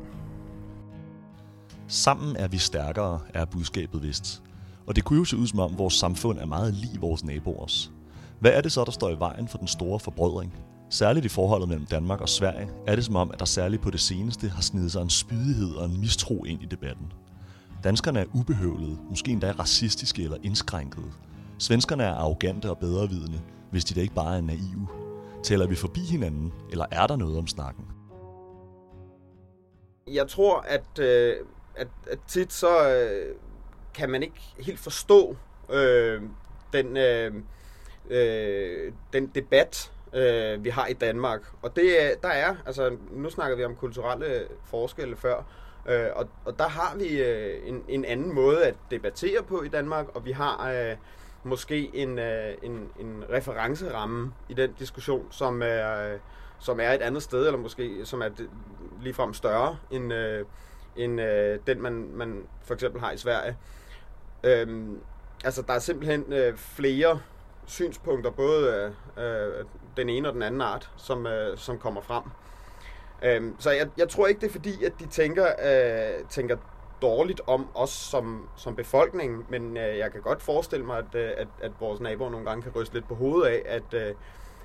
Sammen 1.89 2.37
er 2.37 2.49
vi 2.49 2.59
stærkere, 2.59 3.21
er 3.35 3.45
budskabet 3.45 4.03
vist. 4.03 4.43
Og 4.87 4.97
det 4.97 5.05
kunne 5.05 5.19
jo 5.19 5.25
se 5.25 5.37
ud 5.37 5.47
som 5.47 5.59
om 5.59 5.79
vores 5.79 5.95
samfund 5.95 6.39
er 6.39 6.47
meget 6.47 6.75
lige 6.75 7.01
vores 7.01 7.25
naboers. 7.25 7.93
Hvad 8.41 8.53
er 8.53 8.61
det 8.61 8.73
så, 8.73 8.85
der 8.85 8.93
står 8.93 9.11
i 9.11 9.19
vejen 9.19 9.49
for 9.49 9.59
den 9.59 9.69
store 9.69 10.01
forbrødring? 10.01 10.55
Særligt 10.91 11.27
i 11.27 11.29
forholdet 11.29 11.69
mellem 11.69 11.87
Danmark 11.87 12.21
og 12.21 12.29
Sverige 12.29 12.69
er 12.87 12.97
det 12.97 13.05
som 13.05 13.17
om, 13.17 13.31
at 13.31 13.39
der 13.39 13.45
særligt 13.45 13.83
på 13.83 13.91
det 13.91 14.01
seneste 14.01 14.49
har 14.49 14.63
snedet 14.63 14.93
sig 14.93 15.03
en 15.03 15.11
spydighed 15.11 15.75
og 15.75 15.85
en 15.85 16.01
mistro 16.01 16.45
ind 16.45 16.63
i 16.63 16.67
debatten. 16.67 17.13
Danskerne 17.85 18.21
er 18.21 18.25
ubehøvlede, 18.35 18.99
måske 19.11 19.31
endda 19.31 19.53
racistiske 19.53 20.23
eller 20.23 20.37
indskrænkede. 20.43 21.13
Svenskerne 21.59 22.05
er 22.05 22.15
arrogante 22.15 22.71
og 22.71 22.79
bedrevidende, 22.79 23.41
hvis 23.71 23.85
de 23.85 23.95
da 23.95 24.01
ikke 24.01 24.15
bare 24.15 24.37
er 24.37 24.41
naive. 24.41 24.89
Tæller 25.43 25.67
vi 25.67 25.75
forbi 25.75 26.01
hinanden, 26.01 26.53
eller 26.71 26.87
er 26.91 27.07
der 27.07 27.17
noget 27.17 27.39
om 27.39 27.47
snakken? 27.47 27.85
Jeg 30.07 30.29
tror, 30.29 30.61
at, 30.61 30.99
øh, 30.99 31.37
at, 31.77 31.89
at 32.11 32.19
tit 32.29 32.53
så 32.53 32.91
øh, 32.91 33.35
kan 33.95 34.11
man 34.11 34.23
ikke 34.23 34.41
helt 34.59 34.79
forstå 34.79 35.37
øh, 35.71 36.23
den, 36.73 36.97
øh, 36.97 37.35
øh, 38.11 38.93
den 39.13 39.27
debat, 39.27 39.93
øh, 40.15 40.65
vi 40.65 40.69
har 40.69 40.87
i 40.87 40.93
Danmark. 40.93 41.41
Og 41.63 41.77
det, 41.77 41.83
øh, 41.83 42.11
der 42.23 42.29
er, 42.29 42.55
altså 42.67 42.97
nu 43.11 43.31
snakker 43.31 43.57
vi 43.57 43.65
om 43.65 43.77
kulturelle 43.77 44.43
forskelle 44.65 45.17
før, 45.17 45.37
øh, 45.89 46.07
og, 46.15 46.29
og 46.45 46.59
der 46.59 46.69
har 46.69 46.97
vi 46.97 47.23
øh, 47.23 47.69
en, 47.69 47.85
en 47.89 48.05
anden 48.05 48.35
måde 48.35 48.65
at 48.65 48.75
debattere 48.91 49.43
på 49.43 49.63
i 49.63 49.69
Danmark, 49.69 50.07
og 50.15 50.25
vi 50.25 50.33
har... 50.33 50.71
Øh, 50.71 50.97
måske 51.45 51.91
en, 51.95 52.19
øh, 52.19 52.55
en, 52.63 52.89
en 53.01 53.25
referenceramme 53.31 54.33
i 54.49 54.55
den 54.55 54.73
diskussion, 54.73 55.27
som 55.31 55.63
er, 55.63 56.13
øh, 56.13 56.19
som 56.59 56.81
er 56.81 56.93
et 56.93 57.03
andet 57.03 57.23
sted, 57.23 57.47
eller 57.47 57.59
måske 57.59 58.01
som 58.05 58.23
er 58.23 58.29
ligefrem 59.03 59.35
større 59.35 59.77
end, 59.91 60.13
øh, 60.13 60.45
end 60.97 61.21
øh, 61.21 61.59
den, 61.67 61.83
man, 61.83 62.11
man 62.15 62.43
for 62.63 62.75
eksempel 62.75 63.01
har 63.01 63.13
i 63.13 63.17
Sverige. 63.17 63.57
Øhm, 64.45 65.01
altså, 65.45 65.63
der 65.63 65.73
er 65.73 65.79
simpelthen 65.79 66.33
øh, 66.33 66.57
flere 66.57 67.21
synspunkter, 67.67 68.31
både 68.31 68.93
øh, 69.19 69.65
den 69.97 70.09
ene 70.09 70.29
og 70.29 70.35
den 70.35 70.43
anden 70.43 70.61
art, 70.61 70.91
som, 70.97 71.27
øh, 71.27 71.59
som 71.59 71.79
kommer 71.79 72.01
frem. 72.01 72.23
Øh, 73.25 73.53
så 73.59 73.71
jeg, 73.71 73.89
jeg 73.97 74.09
tror 74.09 74.27
ikke, 74.27 74.41
det 74.41 74.47
er 74.47 74.53
fordi, 74.53 74.85
at 74.85 74.93
de 75.01 75.07
tænker, 75.07 75.47
øh, 75.47 76.25
tænker 76.29 76.57
dårligt 77.03 77.41
om 77.47 77.67
os 77.75 77.91
som, 77.91 78.49
som 78.57 78.77
befolkning, 78.77 79.45
men 79.51 79.77
øh, 79.77 79.99
jeg 79.99 80.13
kan 80.13 80.21
godt 80.21 80.43
forestille 80.43 80.87
mig, 80.87 80.99
at, 80.99 81.15
øh, 81.15 81.31
at, 81.37 81.49
at 81.63 81.73
vores 81.81 82.01
naboer 82.01 82.31
nogle 82.31 82.47
gange 82.47 82.63
kan 82.63 82.73
ryste 82.77 82.95
lidt 82.95 83.09
på 83.09 83.15
hovedet 83.15 83.49
af, 83.49 83.63
at, 83.67 83.95
øh, 83.95 84.15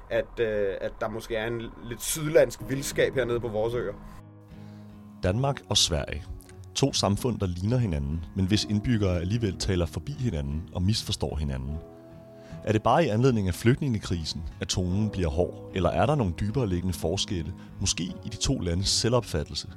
at, 0.10 0.40
øh, 0.40 0.76
at 0.82 0.92
der 1.02 1.10
måske 1.10 1.36
er 1.36 1.48
en 1.48 1.62
lidt 1.84 2.02
sydlandsk 2.02 2.60
vildskab 2.68 3.16
hernede 3.16 3.40
på 3.40 3.48
vores 3.48 3.74
øer. 3.74 3.94
Danmark 5.24 5.62
og 5.70 5.78
Sverige. 5.78 6.24
To 6.76 6.94
samfund, 6.94 7.40
der 7.40 7.48
ligner 7.48 7.78
hinanden, 7.78 8.26
men 8.36 8.46
hvis 8.46 8.66
indbyggere 8.66 9.20
alligevel 9.20 9.58
taler 9.58 9.86
forbi 9.86 10.12
hinanden 10.12 10.70
og 10.74 10.82
misforstår 10.82 11.36
hinanden. 11.36 11.78
Er 12.64 12.72
det 12.72 12.84
bare 12.84 13.06
i 13.06 13.08
anledning 13.08 13.48
af 13.48 13.54
flygtningekrisen, 13.54 14.44
at 14.62 14.68
tonen 14.68 15.10
bliver 15.10 15.30
hård, 15.30 15.72
eller 15.74 15.90
er 15.90 16.06
der 16.06 16.16
nogle 16.16 16.34
dybere 16.40 16.68
liggende 16.68 16.94
forskelle, 16.94 17.54
måske 17.80 18.04
i 18.04 18.30
de 18.32 18.38
to 18.38 18.60
landes 18.60 18.90
selvopfattelse? 18.90 19.68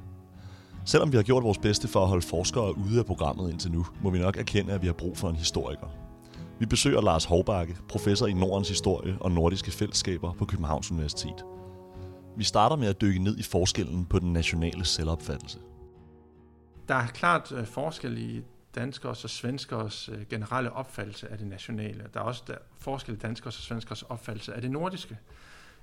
Selvom 0.85 1.11
vi 1.11 1.17
har 1.17 1.23
gjort 1.23 1.43
vores 1.43 1.57
bedste 1.57 1.87
for 1.87 2.01
at 2.01 2.07
holde 2.07 2.25
forskere 2.25 2.77
ude 2.77 2.99
af 2.99 3.05
programmet 3.05 3.51
indtil 3.51 3.71
nu, 3.71 3.85
må 4.01 4.09
vi 4.09 4.19
nok 4.19 4.37
erkende, 4.37 4.73
at 4.73 4.81
vi 4.81 4.87
har 4.87 4.93
brug 4.93 5.17
for 5.17 5.29
en 5.29 5.35
historiker. 5.35 5.87
Vi 6.59 6.65
besøger 6.65 7.01
Lars 7.01 7.25
Hovbakke, 7.25 7.77
professor 7.89 8.27
i 8.27 8.33
Nordens 8.33 8.69
historie 8.69 9.17
og 9.19 9.31
nordiske 9.31 9.71
fællesskaber 9.71 10.33
på 10.33 10.45
Københavns 10.45 10.91
Universitet. 10.91 11.45
Vi 12.37 12.43
starter 12.43 12.75
med 12.75 12.87
at 12.87 13.01
dykke 13.01 13.23
ned 13.23 13.37
i 13.37 13.43
forskellen 13.43 14.05
på 14.05 14.19
den 14.19 14.33
nationale 14.33 14.85
selvopfattelse. 14.85 15.59
Der 16.87 16.95
er 16.95 17.07
klart 17.07 17.51
øh, 17.51 17.65
forskel 17.65 18.17
i 18.17 18.41
danskers 18.75 19.23
og 19.23 19.29
svenskers 19.29 20.09
øh, 20.09 20.27
generelle 20.29 20.71
opfattelse 20.71 21.29
af 21.29 21.37
det 21.37 21.47
nationale. 21.47 22.09
Der 22.13 22.19
er 22.19 22.23
også 22.23 22.43
der 22.47 22.57
forskel 22.79 23.13
i 23.13 23.17
danskers 23.17 23.57
og 23.57 23.63
svenskers 23.63 24.01
opfattelse 24.01 24.53
af 24.53 24.61
det 24.61 24.71
nordiske. 24.71 25.17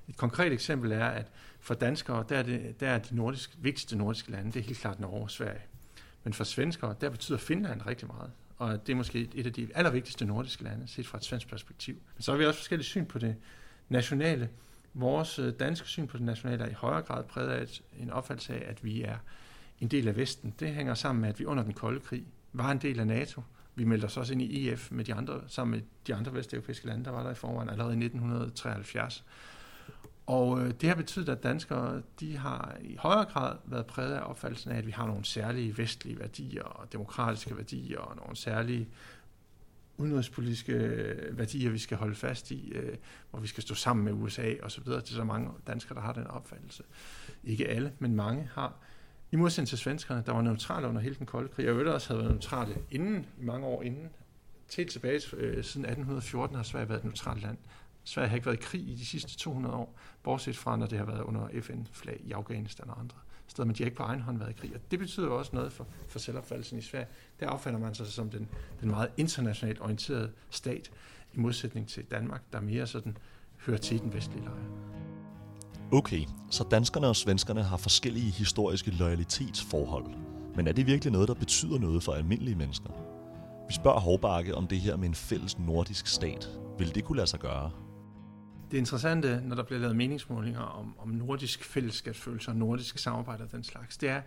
Et 0.07 0.17
konkret 0.17 0.53
eksempel 0.53 0.91
er, 0.91 1.05
at 1.05 1.27
for 1.59 1.73
danskere, 1.73 2.25
der 2.29 2.37
er, 2.37 2.43
det, 2.43 2.79
der 2.79 2.89
er 2.89 2.97
de 2.99 3.15
nordiske, 3.15 3.53
vigtigste 3.59 3.97
nordiske 3.97 4.31
lande, 4.31 4.51
det 4.51 4.59
er 4.59 4.63
helt 4.63 4.79
klart 4.79 4.99
Norge 4.99 5.23
og 5.23 5.31
Sverige. 5.31 5.61
Men 6.23 6.33
for 6.33 6.43
svenskere, 6.43 6.95
der 7.01 7.09
betyder 7.09 7.37
Finland 7.37 7.81
rigtig 7.87 8.07
meget. 8.07 8.31
Og 8.57 8.87
det 8.87 8.93
er 8.93 8.97
måske 8.97 9.29
et 9.33 9.45
af 9.45 9.53
de 9.53 9.67
allervigtigste 9.75 10.25
nordiske 10.25 10.63
lande, 10.63 10.87
set 10.87 11.07
fra 11.07 11.17
et 11.17 11.23
svensk 11.23 11.47
perspektiv. 11.47 11.95
Men 12.15 12.21
så 12.21 12.31
har 12.31 12.37
vi 12.37 12.45
også 12.45 12.59
forskellige 12.59 12.85
syn 12.85 13.05
på 13.05 13.19
det 13.19 13.35
nationale. 13.89 14.49
Vores 14.93 15.39
øh, 15.39 15.53
danske 15.59 15.87
syn 15.87 16.07
på 16.07 16.17
det 16.17 16.25
nationale 16.25 16.63
er 16.63 16.69
i 16.69 16.73
højere 16.73 17.01
grad 17.01 17.23
præget 17.23 17.49
af 17.49 17.81
en 17.99 18.09
opfattelse 18.09 18.53
af, 18.53 18.69
at 18.69 18.83
vi 18.83 19.01
er 19.01 19.17
en 19.79 19.87
del 19.87 20.07
af 20.07 20.15
Vesten. 20.17 20.53
Det 20.59 20.67
hænger 20.73 20.93
sammen 20.93 21.21
med, 21.21 21.29
at 21.29 21.39
vi 21.39 21.45
under 21.45 21.63
den 21.63 21.73
kolde 21.73 21.99
krig 21.99 22.25
var 22.53 22.71
en 22.71 22.77
del 22.77 22.99
af 22.99 23.07
NATO. 23.07 23.41
Vi 23.75 23.83
meldte 23.83 24.05
os 24.05 24.17
også 24.17 24.33
ind 24.33 24.41
i 24.41 24.69
EF 24.69 24.91
med 24.91 25.05
de 25.05 25.13
andre, 25.13 25.41
sammen 25.47 25.71
med 25.71 25.87
de 26.07 26.15
andre 26.15 26.33
vesteuropæiske 26.33 26.87
lande, 26.87 27.05
der 27.05 27.11
var 27.11 27.23
der 27.23 27.31
i 27.31 27.35
forvejen 27.35 27.69
allerede 27.69 27.93
i 27.93 27.97
1973. 27.97 29.25
Og 30.25 30.61
øh, 30.61 30.73
det 30.81 30.89
har 30.89 30.95
betydet, 30.95 31.29
at 31.29 31.43
danskere 31.43 32.01
de 32.19 32.37
har 32.37 32.77
i 32.81 32.95
højere 32.95 33.25
grad 33.25 33.57
været 33.65 33.85
præget 33.85 34.13
af 34.13 34.29
opfattelsen 34.29 34.71
af, 34.71 34.77
at 34.77 34.87
vi 34.87 34.91
har 34.91 35.07
nogle 35.07 35.25
særlige 35.25 35.77
vestlige 35.77 36.19
værdier 36.19 36.63
og 36.63 36.93
demokratiske 36.93 37.57
værdier 37.57 37.99
og 37.99 38.15
nogle 38.15 38.35
særlige 38.35 38.87
udenrigspolitiske 39.97 40.73
øh, 40.73 41.37
værdier, 41.37 41.69
vi 41.69 41.77
skal 41.77 41.97
holde 41.97 42.15
fast 42.15 42.51
i, 42.51 42.71
øh, 42.71 42.97
hvor 43.29 43.39
vi 43.39 43.47
skal 43.47 43.63
stå 43.63 43.75
sammen 43.75 44.05
med 44.05 44.13
USA 44.13 44.53
og 44.63 44.71
så 44.71 44.81
videre. 44.81 45.01
Det 45.01 45.09
er 45.09 45.15
så 45.15 45.23
mange 45.23 45.49
danskere, 45.67 45.95
der 45.95 46.01
har 46.01 46.13
den 46.13 46.27
opfattelse. 46.27 46.83
Ikke 47.43 47.67
alle, 47.67 47.93
men 47.99 48.15
mange 48.15 48.49
har. 48.53 48.73
I 49.31 49.35
modsætning 49.35 49.67
til 49.67 49.77
svenskerne, 49.77 50.23
der 50.25 50.33
var 50.33 50.41
neutrale 50.41 50.87
under 50.87 51.01
hele 51.01 51.15
den 51.15 51.25
kolde 51.25 51.49
krig, 51.49 51.65
og 51.65 51.71
øvrigt 51.71 51.89
også 51.89 52.07
havde 52.07 52.19
været 52.19 52.31
neutrale 52.31 52.75
inden, 52.91 53.25
i 53.39 53.43
mange 53.43 53.67
år 53.67 53.83
inden. 53.83 54.09
Til 54.67 54.87
tilbage 54.87 55.15
øh, 55.15 55.63
siden 55.63 55.85
1814 55.85 56.55
har 56.55 56.63
Sverige 56.63 56.89
været 56.89 56.99
et 56.99 57.05
neutralt 57.05 57.41
land. 57.41 57.57
Sverige 58.03 58.29
har 58.29 58.35
ikke 58.35 58.45
været 58.45 58.57
i 58.57 58.61
krig 58.61 58.81
i 58.81 58.95
de 58.95 59.05
sidste 59.05 59.37
200 59.37 59.75
år, 59.75 59.95
bortset 60.23 60.57
fra, 60.57 60.77
når 60.77 60.85
det 60.85 60.97
har 60.97 61.05
været 61.05 61.21
under 61.21 61.47
FN-flag 61.61 62.21
i 62.23 62.31
Afghanistan 62.31 62.89
og 62.89 62.99
andre 62.99 63.17
steder, 63.47 63.65
men 63.65 63.75
de 63.75 63.83
har 63.83 63.85
ikke 63.85 63.97
på 63.97 64.03
egen 64.03 64.21
hånd 64.21 64.37
været 64.37 64.49
i 64.49 64.53
krig. 64.53 64.71
Og 64.75 64.81
det 64.91 64.99
betyder 64.99 65.25
jo 65.25 65.37
også 65.37 65.51
noget 65.53 65.73
for, 65.73 65.87
for 66.07 66.19
selvopfattelsen 66.19 66.77
i 66.77 66.81
Sverige. 66.81 67.07
Der 67.39 67.47
opfatter 67.47 67.79
man 67.79 67.95
sig 67.95 68.07
som 68.07 68.29
den, 68.29 68.47
den 68.81 68.89
meget 68.89 69.11
internationalt 69.17 69.81
orienterede 69.81 70.31
stat, 70.49 70.91
i 71.33 71.39
modsætning 71.39 71.87
til 71.87 72.03
Danmark, 72.03 72.41
der 72.53 72.61
mere 72.61 72.87
sådan 72.87 73.17
hører 73.65 73.77
til 73.77 73.99
den 73.99 74.13
vestlige 74.13 74.43
lejr. 74.43 75.10
Okay, 75.93 76.25
så 76.49 76.63
danskerne 76.71 77.07
og 77.07 77.15
svenskerne 77.15 77.63
har 77.63 77.77
forskellige 77.77 78.31
historiske 78.31 78.91
loyalitetsforhold. 78.91 80.05
Men 80.55 80.67
er 80.67 80.71
det 80.71 80.87
virkelig 80.87 81.11
noget, 81.11 81.27
der 81.27 81.33
betyder 81.33 81.79
noget 81.79 82.03
for 82.03 82.13
almindelige 82.13 82.55
mennesker? 82.55 82.89
Vi 83.67 83.73
spørger 83.73 83.99
Hovbakke 83.99 84.55
om 84.55 84.67
det 84.67 84.79
her 84.79 84.95
med 84.95 85.07
en 85.07 85.15
fælles 85.15 85.59
nordisk 85.59 86.07
stat. 86.07 86.49
Vil 86.77 86.95
det 86.95 87.03
kunne 87.03 87.15
lade 87.15 87.27
sig 87.27 87.39
gøre? 87.39 87.71
Det 88.71 88.77
interessante, 88.77 89.41
når 89.45 89.55
der 89.55 89.63
bliver 89.63 89.79
lavet 89.79 89.95
meningsmålinger 89.95 90.59
om, 90.59 90.95
om 90.99 91.09
nordisk 91.09 91.63
fællesskabsfølelse 91.63 92.51
og 92.51 92.55
nordisk 92.55 92.97
samarbejde 92.97 93.43
og 93.43 93.51
den 93.51 93.63
slags, 93.63 93.97
det 93.97 94.09
er, 94.09 94.21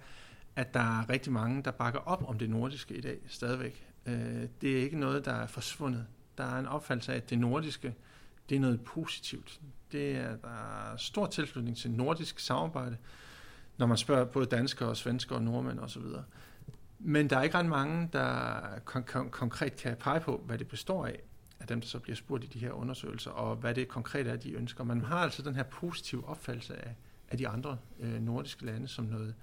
at 0.57 0.75
der 0.75 0.81
er 0.81 1.11
rigtig 1.11 1.33
mange, 1.33 1.63
der 1.63 1.71
bakker 1.71 2.01
op 2.01 2.25
om 2.29 2.39
det 2.39 2.51
nordiske 2.51 2.95
i 2.95 3.01
dag 3.01 3.19
stadigvæk. 3.29 3.87
Øh, 4.07 4.49
det 4.61 4.79
er 4.79 4.83
ikke 4.83 4.99
noget, 4.99 5.25
der 5.25 5.33
er 5.33 5.47
forsvundet. 5.47 6.07
Der 6.39 6.45
er 6.45 6.59
en 6.59 6.67
opfattelse 6.67 7.13
af, 7.13 7.17
at 7.17 7.31
det 7.31 7.39
nordiske, 7.39 7.95
det 8.49 8.57
er 8.57 8.61
noget 8.61 8.81
positivt. 8.81 9.61
Det 9.93 10.17
er, 10.17 10.37
der 10.37 10.93
er 10.93 10.97
stor 10.97 11.27
tilslutning 11.27 11.77
til 11.77 11.91
nordisk 11.91 12.39
samarbejde, 12.39 12.97
når 13.79 13.87
man 13.87 13.97
spørger 13.97 14.25
både 14.25 14.47
danskere 14.47 14.89
og 14.89 14.97
svenskere 14.97 15.39
og 15.39 15.43
nordmænd 15.43 15.79
osv. 15.79 16.03
Men 16.99 17.31
der 17.31 17.37
er 17.39 17.43
ikke 17.43 17.59
ret 17.59 17.67
mange, 17.67 18.09
der 18.13 18.57
kon- 18.91 19.17
kon- 19.17 19.29
konkret 19.31 19.77
kan 19.77 19.97
pege 19.97 20.21
på, 20.21 20.43
hvad 20.47 20.59
det 20.59 20.69
består 20.69 21.07
af 21.07 21.21
af 21.65 21.69
dem, 21.69 21.81
der 21.81 21.89
så 21.89 21.99
bliver 21.99 22.17
spurgt 22.17 22.45
i 22.45 22.47
de 22.47 22.59
her 22.59 22.73
undersøgelser, 22.73 23.31
og 23.31 23.57
hvad 23.57 23.75
det 23.75 23.89
konkret 23.89 24.27
er, 24.27 24.37
de 24.37 24.53
ønsker. 24.53 24.85
Man 24.85 25.01
har 25.01 25.17
altså 25.17 25.43
den 25.43 25.55
her 25.55 25.63
positive 25.63 26.29
opfattelse 26.29 26.77
af, 26.85 26.97
af 27.31 27.39
de 27.39 27.49
andre 27.49 27.79
øh, 28.01 28.23
nordiske 28.23 28.65
lande 28.67 28.89
som 28.89 29.05
noget 29.05 29.35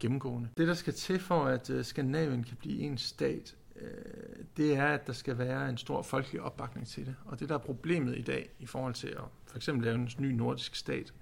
gennemgående. 0.00 0.48
Det, 0.56 0.68
der 0.68 0.74
skal 0.74 0.92
til 0.92 1.20
for, 1.20 1.44
at 1.44 1.70
øh, 1.70 1.84
Skandinavien 1.84 2.44
kan 2.44 2.56
blive 2.56 2.80
en 2.80 2.98
stat, 2.98 3.56
Øh, 3.80 4.44
det 4.56 4.76
er, 4.76 4.86
at 4.86 5.06
der 5.06 5.12
skal 5.12 5.38
være 5.38 5.68
en 5.68 5.76
stor 5.76 6.02
folkelig 6.02 6.40
opbakning 6.40 6.86
til 6.86 7.06
det. 7.06 7.16
Og 7.24 7.40
det, 7.40 7.48
der 7.48 7.54
er 7.54 7.58
problemet 7.58 8.18
i 8.18 8.22
dag 8.22 8.50
i 8.58 8.66
forhold 8.66 8.94
til 8.94 9.08
at 9.08 9.24
for 9.46 9.56
eksempel 9.56 9.84
lave 9.84 9.94
en 9.94 10.10
ny 10.18 10.26
nordisk 10.26 10.74
stat, 10.74 11.14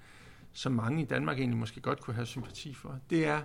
som 0.52 0.72
mange 0.72 1.02
i 1.02 1.04
Danmark 1.04 1.38
egentlig 1.38 1.58
måske 1.58 1.80
godt 1.80 2.00
kunne 2.00 2.14
have 2.14 2.26
sympati 2.26 2.74
for, 2.74 2.98
det 3.10 3.26
er, 3.26 3.42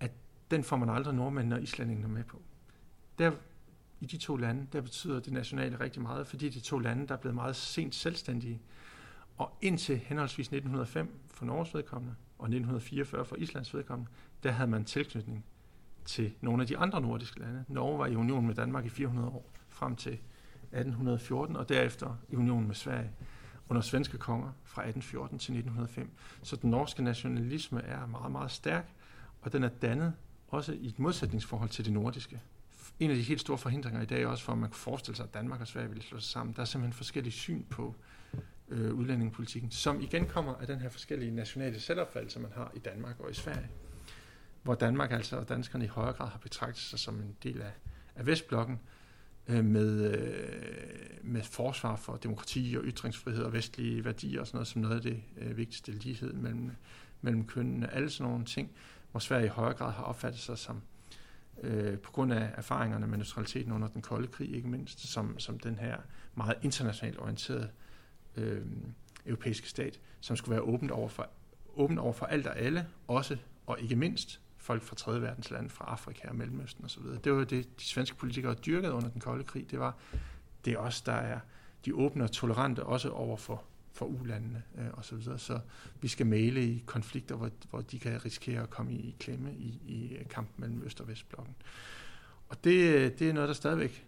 at 0.00 0.10
den 0.50 0.64
får 0.64 0.76
man 0.76 0.88
aldrig 0.88 1.14
nordmændene 1.14 1.54
og 1.54 1.62
islændingene 1.62 2.08
med 2.08 2.24
på. 2.24 2.42
Der 3.18 3.32
i 4.00 4.06
de 4.06 4.16
to 4.16 4.36
lande, 4.36 4.66
der 4.72 4.80
betyder 4.80 5.20
det 5.20 5.32
nationale 5.32 5.80
rigtig 5.80 6.02
meget, 6.02 6.26
fordi 6.26 6.48
de 6.48 6.60
to 6.60 6.78
lande, 6.78 7.08
der 7.08 7.14
er 7.14 7.18
blevet 7.18 7.34
meget 7.34 7.56
sent 7.56 7.94
selvstændige. 7.94 8.60
Og 9.38 9.58
indtil 9.60 9.98
henholdsvis 9.98 10.46
1905 10.46 11.20
for 11.26 11.44
Norges 11.44 11.74
vedkommende, 11.74 12.14
og 12.38 12.44
1944 12.44 13.24
for 13.24 13.36
Islands 13.36 13.74
vedkommende, 13.74 14.10
der 14.42 14.50
havde 14.50 14.70
man 14.70 14.84
tilknytning 14.84 15.44
til 16.04 16.32
nogle 16.40 16.62
af 16.62 16.66
de 16.68 16.78
andre 16.78 17.00
nordiske 17.00 17.40
lande. 17.40 17.64
Norge 17.68 17.98
var 17.98 18.06
i 18.06 18.16
union 18.16 18.46
med 18.46 18.54
Danmark 18.54 18.86
i 18.86 18.88
400 18.88 19.28
år, 19.28 19.50
frem 19.68 19.96
til 19.96 20.12
1814, 20.12 21.56
og 21.56 21.68
derefter 21.68 22.16
i 22.28 22.36
union 22.36 22.66
med 22.66 22.74
Sverige 22.74 23.10
under 23.68 23.82
svenske 23.82 24.18
konger 24.18 24.52
fra 24.64 24.82
1814 24.82 25.38
til 25.38 25.52
1905. 25.52 26.10
Så 26.42 26.56
den 26.56 26.70
norske 26.70 27.02
nationalisme 27.02 27.82
er 27.82 28.06
meget, 28.06 28.32
meget 28.32 28.50
stærk, 28.50 28.88
og 29.42 29.52
den 29.52 29.64
er 29.64 29.68
dannet 29.68 30.12
også 30.48 30.72
i 30.72 30.86
et 30.86 30.98
modsætningsforhold 30.98 31.70
til 31.70 31.84
det 31.84 31.92
nordiske 31.92 32.40
en 33.00 33.10
af 33.10 33.16
de 33.16 33.22
helt 33.22 33.40
store 33.40 33.58
forhindringer 33.58 34.02
i 34.02 34.04
dag 34.04 34.26
også 34.26 34.44
for, 34.44 34.52
at 34.52 34.58
man 34.58 34.70
kan 34.70 34.76
forestille 34.76 35.16
sig, 35.16 35.24
at 35.24 35.34
Danmark 35.34 35.60
og 35.60 35.66
Sverige 35.66 35.88
ville 35.88 36.02
slå 36.02 36.18
sig 36.18 36.30
sammen. 36.30 36.54
Der 36.54 36.60
er 36.60 36.64
simpelthen 36.64 36.92
forskellige 36.92 37.32
syn 37.32 37.62
på 37.70 37.94
øh, 38.68 38.94
udlændingepolitikken, 38.94 39.70
som 39.70 40.00
igen 40.00 40.26
kommer 40.26 40.54
af 40.54 40.66
den 40.66 40.80
her 40.80 40.88
forskellige 40.88 41.30
nationale 41.30 41.80
selvopfattelse, 41.80 42.40
man 42.40 42.52
har 42.54 42.72
i 42.74 42.78
Danmark 42.78 43.20
og 43.20 43.30
i 43.30 43.34
Sverige. 43.34 43.68
Hvor 44.62 44.74
Danmark 44.74 45.12
altså 45.12 45.36
og 45.36 45.48
danskerne 45.48 45.84
i 45.84 45.88
højere 45.88 46.12
grad 46.12 46.28
har 46.28 46.38
betragtet 46.38 46.82
sig 46.82 46.98
som 46.98 47.20
en 47.20 47.36
del 47.42 47.62
af, 47.62 47.72
af 48.16 48.26
Vestblokken, 48.26 48.80
øh, 49.48 49.64
med, 49.64 50.12
øh, 50.12 50.48
med 51.22 51.42
forsvar 51.42 51.96
for 51.96 52.16
demokrati 52.16 52.74
og 52.78 52.84
ytringsfrihed 52.84 53.42
og 53.42 53.52
vestlige 53.52 54.04
værdier 54.04 54.40
og 54.40 54.46
sådan 54.46 54.56
noget, 54.56 54.68
som 54.68 54.82
noget 54.82 54.96
af 54.96 55.02
det 55.02 55.22
øh, 55.36 55.56
vigtigste 55.56 55.92
lighed 55.92 56.32
mellem, 56.32 56.70
mellem 57.20 57.46
kønnene. 57.46 57.94
Alle 57.94 58.10
sådan 58.10 58.30
nogle 58.30 58.44
ting, 58.44 58.70
hvor 59.10 59.20
Sverige 59.20 59.46
i 59.46 59.48
højere 59.48 59.74
grad 59.74 59.92
har 59.92 60.04
opfattet 60.04 60.40
sig 60.40 60.58
som 60.58 60.82
øh, 61.62 61.98
på 61.98 62.12
grund 62.12 62.32
af 62.32 62.50
erfaringerne 62.56 63.06
med 63.06 63.18
neutraliteten 63.18 63.72
under 63.72 63.88
den 63.88 64.02
kolde 64.02 64.28
krig, 64.28 64.54
ikke 64.54 64.68
mindst, 64.68 65.00
som, 65.00 65.38
som 65.38 65.58
den 65.58 65.78
her 65.78 65.96
meget 66.34 66.56
internationalt 66.62 67.18
orienterede 67.18 67.70
øh, 68.36 68.62
europæiske 69.26 69.68
stat, 69.68 70.00
som 70.20 70.36
skulle 70.36 70.52
være 70.52 70.62
åbent 70.62 70.90
over 70.90 71.08
for, 71.08 71.28
åbent 71.74 71.98
over 71.98 72.12
for 72.12 72.26
alt 72.26 72.46
og 72.46 72.58
alle, 72.58 72.86
også 73.08 73.36
og 73.66 73.80
ikke 73.80 73.96
mindst 73.96 74.41
folk 74.62 74.82
fra 74.82 74.96
tredje 74.96 75.22
verdens 75.22 75.50
lande, 75.50 75.70
fra 75.70 75.84
Afrika 75.84 76.28
og 76.28 76.36
Mellemøsten 76.36 76.84
osv. 76.84 77.02
Det 77.24 77.32
var 77.32 77.44
det, 77.44 77.80
de 77.80 77.84
svenske 77.84 78.16
politikere 78.16 78.54
dyrkede 78.54 78.92
under 78.92 79.08
den 79.08 79.20
kolde 79.20 79.44
krig. 79.44 79.70
Det 79.70 79.78
var 79.80 79.96
det 80.64 80.72
er 80.72 80.78
os, 80.78 81.00
der 81.00 81.12
er 81.12 81.40
de 81.84 81.94
åbne 81.94 82.24
og 82.24 82.32
tolerante, 82.32 82.82
også 82.82 83.10
over 83.10 83.36
for 83.36 83.62
for 83.94 84.06
ulandene 84.06 84.62
øh, 84.78 84.86
og 84.92 85.04
Så, 85.04 85.16
videre. 85.16 85.38
så 85.38 85.60
vi 86.00 86.08
skal 86.08 86.26
male 86.26 86.64
i 86.64 86.82
konflikter, 86.86 87.34
hvor, 87.34 87.50
hvor 87.70 87.80
de 87.80 87.98
kan 87.98 88.24
risikere 88.24 88.62
at 88.62 88.70
komme 88.70 88.92
i, 88.92 88.96
i 88.96 89.16
klemme 89.18 89.54
i, 89.54 89.80
i 89.86 90.24
kampen 90.30 90.54
mellem 90.60 90.82
Øst- 90.86 91.00
og 91.00 91.08
Vestblokken. 91.08 91.54
Og 92.48 92.64
det, 92.64 93.18
det 93.18 93.28
er 93.28 93.32
noget, 93.32 93.48
der 93.48 93.54
stadigvæk 93.54 94.06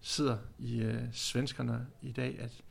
sidder 0.00 0.36
i 0.58 0.82
øh, 0.82 1.02
svenskerne 1.12 1.86
i 2.02 2.12
dag, 2.12 2.38
at 2.38 2.62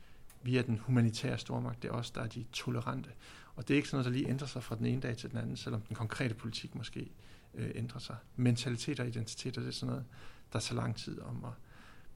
vi 0.42 0.56
er 0.56 0.62
den 0.62 0.78
humanitære 0.78 1.38
stormagt. 1.38 1.82
Det 1.82 1.88
er 1.88 1.92
os, 1.92 2.10
der 2.10 2.20
er 2.22 2.26
de 2.26 2.44
tolerante. 2.52 3.10
Og 3.56 3.68
det 3.68 3.74
er 3.74 3.76
ikke 3.76 3.88
sådan 3.88 4.04
noget, 4.04 4.14
der 4.14 4.18
lige 4.18 4.30
ændrer 4.30 4.46
sig 4.46 4.62
fra 4.62 4.76
den 4.76 4.86
ene 4.86 5.00
dag 5.00 5.16
til 5.16 5.30
den 5.30 5.38
anden, 5.38 5.56
selvom 5.56 5.80
den 5.80 5.96
konkrete 5.96 6.34
politik 6.34 6.74
måske 6.74 7.10
øh, 7.54 7.70
ændrer 7.74 7.98
sig. 7.98 8.16
Mentalitet 8.36 9.00
og 9.00 9.06
identiteter, 9.06 9.60
det 9.60 9.68
er 9.68 9.72
sådan 9.72 9.90
noget, 9.90 10.04
der 10.52 10.58
tager 10.58 10.80
lang 10.80 10.96
tid 10.96 11.20
om 11.20 11.44
at 11.44 11.52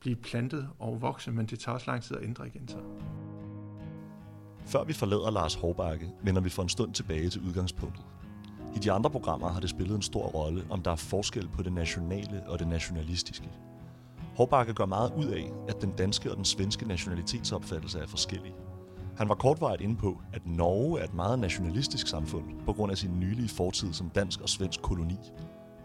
blive 0.01 0.17
plantet 0.17 0.69
og 0.79 1.03
vokse, 1.03 1.31
men 1.33 1.47
det 1.47 1.59
tager 1.59 1.75
også 1.75 1.91
lang 1.91 2.03
tid 2.03 2.17
at 2.17 2.23
ændre 2.23 2.47
igen 2.47 2.69
så. 2.69 2.79
Før 4.67 4.85
vi 4.85 4.93
forlader 4.93 5.31
Lars 5.31 5.55
Hårbakke, 5.55 6.11
vender 6.23 6.41
vi 6.41 6.49
for 6.49 6.63
en 6.63 6.69
stund 6.69 6.95
tilbage 6.95 7.31
til 7.31 7.41
udgangspunktet. 7.41 8.05
I 8.77 8.79
de 8.79 8.93
andre 8.93 9.11
programmer 9.11 9.49
har 9.49 9.61
det 9.61 9.71
spillet 9.71 9.97
en 9.97 10.03
stor 10.03 10.27
rolle, 10.27 10.65
om 10.71 10.83
der 10.83 10.91
er 10.91 10.97
forskel 10.97 11.49
på 11.49 11.63
det 11.63 11.73
nationale 11.73 12.43
og 12.47 12.59
det 12.59 12.69
nationalistiske. 12.69 13.49
Hårbakke 14.37 14.75
gør 14.75 14.87
meget 14.87 15.13
ud 15.17 15.27
af, 15.27 15.53
at 15.69 15.81
den 15.81 15.93
danske 15.99 16.31
og 16.31 16.37
den 16.37 16.45
svenske 16.45 16.89
nationalitetsopfattelse 16.89 17.99
er 17.99 18.07
forskellige. 18.07 18.55
Han 19.17 19.29
var 19.29 19.35
kortvarigt 19.35 19.83
inde 19.83 19.97
på, 19.97 20.21
at 20.33 20.47
Norge 20.47 21.01
er 21.01 21.05
et 21.05 21.15
meget 21.15 21.39
nationalistisk 21.39 22.07
samfund 22.07 22.65
på 22.65 22.73
grund 22.73 22.93
af 22.93 22.99
sin 22.99 23.21
nylige 23.21 23.49
fortid 23.49 23.93
som 23.93 24.11
dansk 24.11 24.41
og 24.41 24.49
svensk 24.49 24.83
koloni. 24.83 25.19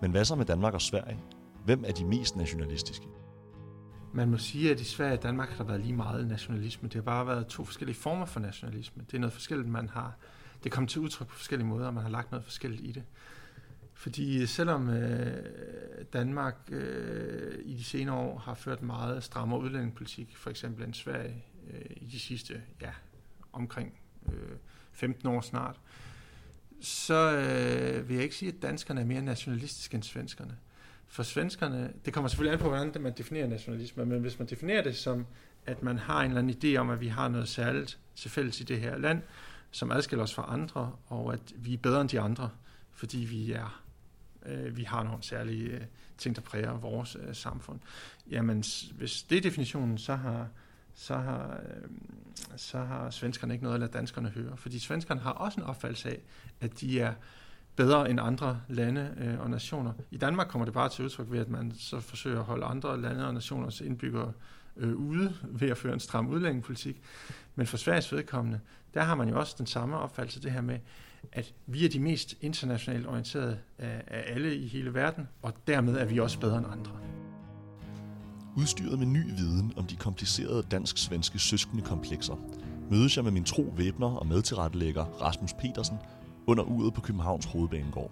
Men 0.01 0.11
hvad 0.11 0.25
så 0.25 0.35
med 0.35 0.45
Danmark 0.45 0.73
og 0.73 0.81
Sverige? 0.81 1.19
Hvem 1.65 1.83
er 1.87 1.91
de 1.91 2.05
mest 2.05 2.35
nationalistiske? 2.35 3.07
Man 4.13 4.29
må 4.29 4.37
sige, 4.37 4.71
at 4.71 4.81
i 4.81 4.83
Sverige 4.83 5.13
og 5.13 5.23
Danmark 5.23 5.49
har 5.49 5.57
der 5.57 5.63
været 5.63 5.81
lige 5.81 5.93
meget 5.93 6.27
nationalisme. 6.27 6.87
Det 6.87 6.95
har 6.95 7.01
bare 7.01 7.27
været 7.27 7.47
to 7.47 7.63
forskellige 7.65 7.97
former 7.97 8.25
for 8.25 8.39
nationalisme. 8.39 9.03
Det 9.11 9.13
er 9.13 9.19
noget 9.19 9.33
forskelligt, 9.33 9.69
man 9.69 9.89
har... 9.89 10.17
Det 10.63 10.71
kommer 10.71 10.87
til 10.87 11.01
udtryk 11.01 11.27
på 11.27 11.35
forskellige 11.35 11.67
måder, 11.67 11.87
og 11.87 11.93
man 11.93 12.03
har 12.03 12.09
lagt 12.09 12.31
noget 12.31 12.45
forskelligt 12.45 12.83
i 12.83 12.91
det. 12.91 13.03
Fordi 13.93 14.45
selvom 14.45 14.89
øh, 14.89 15.43
Danmark 16.13 16.55
øh, 16.71 17.59
i 17.65 17.75
de 17.75 17.83
senere 17.83 18.15
år 18.15 18.37
har 18.37 18.53
ført 18.53 18.81
meget 18.81 19.23
strammere 19.23 19.59
udlændingepolitik, 19.59 20.37
for 20.37 20.49
eksempel 20.49 20.85
end 20.85 20.93
Sverige 20.93 21.43
øh, 21.73 21.85
i 21.95 22.05
de 22.05 22.19
sidste 22.19 22.61
ja, 22.81 22.91
omkring 23.53 23.93
øh, 24.33 24.57
15 24.91 25.27
år 25.27 25.41
snart, 25.41 25.79
så 26.81 27.31
øh, 27.31 28.09
vil 28.09 28.15
jeg 28.15 28.23
ikke 28.23 28.35
sige, 28.35 28.49
at 28.49 28.61
danskerne 28.61 29.01
er 29.01 29.05
mere 29.05 29.21
nationalistiske 29.21 29.95
end 29.95 30.03
svenskerne. 30.03 30.57
For 31.07 31.23
svenskerne, 31.23 31.93
det 32.05 32.13
kommer 32.13 32.27
selvfølgelig 32.27 32.53
an 32.53 32.59
på, 32.59 32.69
hvordan 32.69 33.01
man 33.03 33.13
definerer 33.17 33.47
nationalisme, 33.47 34.05
men 34.05 34.21
hvis 34.21 34.39
man 34.39 34.47
definerer 34.47 34.83
det 34.83 34.97
som, 34.97 35.25
at 35.65 35.83
man 35.83 35.97
har 35.97 36.21
en 36.21 36.31
eller 36.31 36.41
anden 36.41 36.57
idé 36.63 36.77
om, 36.77 36.89
at 36.89 37.01
vi 37.01 37.07
har 37.07 37.27
noget 37.27 37.47
særligt 37.47 37.99
til 38.15 38.31
fælles 38.31 38.61
i 38.61 38.63
det 38.63 38.79
her 38.79 38.97
land, 38.97 39.21
som 39.71 39.91
adskiller 39.91 40.23
os 40.23 40.33
fra 40.33 40.45
andre, 40.49 40.95
og 41.07 41.33
at 41.33 41.53
vi 41.55 41.73
er 41.73 41.77
bedre 41.77 42.01
end 42.01 42.09
de 42.09 42.19
andre, 42.19 42.49
fordi 42.91 43.17
vi 43.17 43.51
er 43.51 43.83
øh, 44.45 44.77
vi 44.77 44.83
har 44.83 45.03
nogle 45.03 45.23
særlige 45.23 45.69
øh, 45.69 45.81
ting, 46.17 46.35
der 46.35 46.41
præger 46.41 46.77
vores 46.77 47.17
øh, 47.19 47.35
samfund. 47.35 47.79
Jamen, 48.31 48.63
hvis 48.93 49.23
det 49.29 49.37
er 49.37 49.41
definitionen, 49.41 49.97
så 49.97 50.15
har, 50.15 50.47
så 50.99 51.15
har, 51.15 51.59
øh, 51.63 51.89
så 52.57 52.77
har 52.77 53.09
svenskerne 53.09 53.53
ikke 53.53 53.63
noget 53.63 53.73
at 53.73 53.79
lade 53.79 53.91
danskerne 53.91 54.29
høre. 54.29 54.57
Fordi 54.57 54.79
svenskerne 54.79 55.21
har 55.21 55.31
også 55.31 55.59
en 55.59 55.65
opfattelse 55.65 56.09
af, 56.09 56.19
at 56.61 56.81
de 56.81 56.99
er 56.99 57.13
bedre 57.75 58.09
end 58.09 58.19
andre 58.19 58.61
lande 58.67 59.15
øh, 59.17 59.39
og 59.39 59.49
nationer. 59.49 59.93
I 60.11 60.17
Danmark 60.17 60.47
kommer 60.47 60.65
det 60.65 60.73
bare 60.73 60.89
til 60.89 61.05
udtryk 61.05 61.31
ved, 61.31 61.39
at 61.39 61.49
man 61.49 61.73
så 61.79 61.99
forsøger 61.99 62.39
at 62.39 62.45
holde 62.45 62.65
andre 62.65 63.01
lande 63.01 63.27
og 63.27 63.33
nationers 63.33 63.81
indbyggere 63.81 64.31
øh, 64.77 64.95
ude 64.95 65.33
ved 65.43 65.69
at 65.69 65.77
føre 65.77 65.93
en 65.93 65.99
stram 65.99 66.27
udlændingepolitik. 66.27 67.01
Men 67.55 67.67
for 67.67 67.77
Sveriges 67.77 68.11
vedkommende, 68.11 68.59
der 68.93 69.01
har 69.01 69.15
man 69.15 69.29
jo 69.29 69.39
også 69.39 69.55
den 69.57 69.67
samme 69.67 69.97
opfattelse, 69.97 70.41
det 70.41 70.51
her 70.51 70.61
med, 70.61 70.79
at 71.31 71.53
vi 71.65 71.85
er 71.85 71.89
de 71.89 71.99
mest 71.99 72.35
internationalt 72.41 73.07
orienterede 73.07 73.59
af, 73.77 74.03
af 74.07 74.23
alle 74.27 74.55
i 74.55 74.67
hele 74.67 74.93
verden, 74.93 75.27
og 75.41 75.53
dermed 75.67 75.97
er 75.97 76.05
vi 76.05 76.19
også 76.19 76.39
bedre 76.39 76.57
end 76.57 76.67
andre. 76.71 76.91
Udstyret 78.57 78.99
med 78.99 79.07
ny 79.07 79.35
viden 79.37 79.73
om 79.77 79.85
de 79.85 79.95
komplicerede 79.95 80.63
dansk-svenske 80.71 81.39
søskende 81.39 81.83
komplekser, 81.83 82.35
mødes 82.91 83.15
jeg 83.15 83.23
med 83.23 83.31
min 83.31 83.43
tro 83.43 83.73
væbner 83.77 84.07
og 84.07 84.27
medtilrettelægger 84.27 85.05
Rasmus 85.05 85.53
Petersen 85.53 85.97
under 86.47 86.63
uret 86.63 86.93
på 86.93 87.01
Københavns 87.01 87.45
Hovedbanegård. 87.45 88.11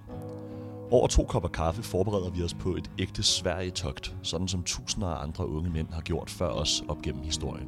Over 0.91 1.07
to 1.07 1.23
kopper 1.23 1.49
kaffe 1.49 1.83
forbereder 1.83 2.29
vi 2.29 2.43
os 2.43 2.53
på 2.53 2.75
et 2.75 2.91
ægte 2.99 3.23
Sverige-togt, 3.23 4.15
sådan 4.23 4.47
som 4.47 4.63
tusinder 4.63 5.07
af 5.07 5.23
andre 5.23 5.47
unge 5.47 5.69
mænd 5.69 5.87
har 5.91 6.01
gjort 6.01 6.29
før 6.29 6.49
os 6.49 6.83
op 6.87 7.01
gennem 7.01 7.23
historien. 7.23 7.67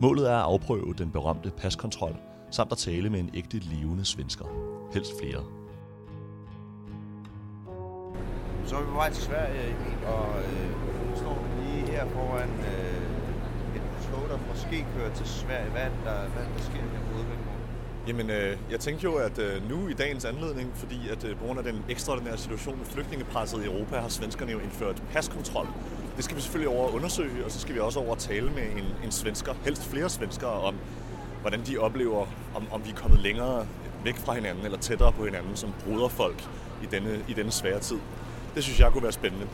Målet 0.00 0.30
er 0.30 0.36
at 0.36 0.42
afprøve 0.42 0.94
den 0.98 1.10
berømte 1.10 1.50
paskontrol, 1.50 2.16
samt 2.50 2.72
at 2.72 2.78
tale 2.78 3.10
med 3.10 3.20
en 3.20 3.30
ægte 3.34 3.58
levende 3.58 4.04
svensker. 4.04 4.44
Helst 4.92 5.12
flere. 5.20 5.42
Så 8.66 8.76
er 8.76 8.80
vi 8.80 8.86
på 8.86 8.94
vej 8.94 9.12
til 9.12 9.22
Sverige, 9.22 9.76
og 10.06 10.38
øh, 10.38 10.70
nu 11.10 11.16
står 11.16 11.38
vi 11.42 11.64
lige 11.64 11.85
her 11.96 12.06
foran 12.16 12.50
øh, 12.72 13.76
et 13.76 13.82
tog, 14.06 14.22
der 14.32 14.38
måske 14.52 14.86
kører 14.96 15.12
til 15.14 15.26
Sverige. 15.26 15.70
Hvad 15.70 15.82
er 15.82 15.90
det, 15.94 16.02
der, 16.04 16.18
hvad 16.32 16.42
er 16.42 16.48
det, 16.48 16.56
der 16.58 16.64
sker 16.70 16.82
her 16.94 17.02
på? 17.12 17.16
Jamen, 18.08 18.30
øh, 18.30 18.58
jeg 18.70 18.80
tænkte 18.80 19.04
jo, 19.04 19.14
at 19.14 19.38
øh, 19.38 19.68
nu 19.70 19.88
i 19.88 19.92
dagens 19.92 20.24
anledning, 20.24 20.70
fordi 20.74 21.08
at 21.08 21.24
øh, 21.24 21.36
på 21.36 21.44
grund 21.44 21.58
af 21.58 21.64
den 21.64 21.84
ekstraordinære 21.88 22.38
situation 22.38 22.78
med 22.78 22.86
flygtningepresset 22.86 23.62
i 23.62 23.66
Europa, 23.66 23.96
har 23.96 24.08
svenskerne 24.08 24.52
jo 24.52 24.58
indført 24.58 25.02
paskontrol. 25.12 25.68
Det 26.16 26.24
skal 26.24 26.36
vi 26.36 26.42
selvfølgelig 26.42 26.76
over 26.76 26.88
at 26.88 26.94
undersøge, 26.94 27.44
og 27.44 27.50
så 27.50 27.60
skal 27.60 27.74
vi 27.74 27.80
også 27.80 28.00
over 28.00 28.12
at 28.12 28.18
tale 28.18 28.50
med 28.50 28.62
en, 28.62 29.04
en 29.04 29.10
svensker, 29.10 29.54
helst 29.64 29.84
flere 29.84 30.08
svenskere, 30.08 30.50
om 30.50 30.74
hvordan 31.40 31.60
de 31.66 31.78
oplever, 31.78 32.26
om, 32.54 32.66
om 32.72 32.84
vi 32.84 32.90
er 32.90 32.94
kommet 32.94 33.20
længere 33.20 33.66
væk 34.04 34.16
fra 34.16 34.34
hinanden, 34.34 34.64
eller 34.64 34.78
tættere 34.78 35.12
på 35.12 35.24
hinanden 35.24 35.56
som 35.56 35.72
bruderfolk 35.84 36.48
i 36.82 36.86
denne, 36.86 37.24
i 37.28 37.32
denne 37.32 37.50
svære 37.50 37.80
tid. 37.80 37.98
Det 38.54 38.64
synes 38.64 38.80
jeg 38.80 38.92
kunne 38.92 39.02
være 39.02 39.12
spændende. 39.12 39.46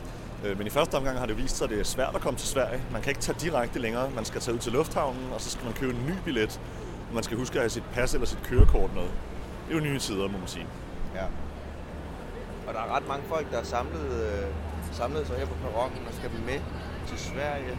Øh, 0.43 0.57
men 0.57 0.67
i 0.67 0.69
første 0.69 0.95
omgang 0.95 1.19
har 1.19 1.25
det 1.25 1.37
vist 1.37 1.57
sig, 1.57 1.65
at 1.65 1.71
det 1.71 1.79
er 1.79 1.83
svært 1.83 2.15
at 2.15 2.21
komme 2.21 2.39
til 2.39 2.47
Sverige. 2.47 2.81
Man 2.91 3.01
kan 3.01 3.09
ikke 3.09 3.21
tage 3.21 3.37
direkte 3.39 3.79
længere. 3.79 4.09
Man 4.09 4.25
skal 4.25 4.41
tage 4.41 4.55
ud 4.55 4.59
til 4.59 4.71
lufthavnen, 4.71 5.33
og 5.33 5.41
så 5.41 5.49
skal 5.49 5.65
man 5.65 5.73
købe 5.73 5.93
en 5.93 6.05
ny 6.05 6.13
billet. 6.25 6.59
Man 7.13 7.23
skal 7.23 7.37
huske 7.37 7.55
at 7.55 7.61
have 7.61 7.69
sit 7.69 7.83
pas 7.93 8.13
eller 8.13 8.27
sit 8.27 8.43
kørekort 8.43 8.93
med. 8.93 9.01
Det 9.01 9.71
er 9.71 9.75
jo 9.75 9.79
nye 9.79 9.99
tider, 9.99 10.27
må 10.27 10.37
man 10.37 10.47
sige. 10.47 10.67
Ja. 11.15 11.25
Og 12.67 12.73
der 12.73 12.79
er 12.79 12.95
ret 12.95 13.07
mange 13.07 13.23
folk, 13.27 13.51
der 13.51 13.57
er 13.57 13.63
samlet, 13.63 14.05
øh, 14.11 14.47
samlet 14.91 15.27
sig 15.27 15.37
her 15.37 15.45
på 15.45 15.53
perronen 15.53 15.97
og 16.07 16.13
skal 16.13 16.29
med 16.45 16.59
til 17.07 17.19
Sverige. 17.19 17.77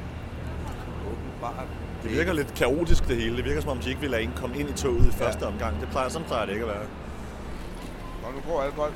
Åbenbart. 1.07 1.66
Det 2.03 2.11
virker 2.11 2.33
lidt 2.33 2.55
kaotisk 2.55 3.09
det 3.09 3.16
hele. 3.16 3.37
Det 3.37 3.44
virker 3.44 3.61
som 3.61 3.70
om, 3.70 3.79
de 3.79 3.88
ikke 3.88 4.00
vil 4.00 4.11
lade 4.11 4.22
en 4.22 4.33
komme 4.37 4.59
ind 4.59 4.68
i 4.68 4.72
toget 4.72 5.07
i 5.07 5.11
første 5.11 5.44
ja. 5.44 5.53
omgang. 5.53 5.81
Det 5.81 5.88
plejer, 5.88 6.09
sådan 6.09 6.27
plejer 6.27 6.46
det 6.46 6.53
ikke 6.53 6.64
at 6.64 6.70
være. 6.70 6.87
Og 8.24 8.33
nu 8.35 8.40
går 8.48 8.62
alle 8.62 8.74
folk. 8.74 8.94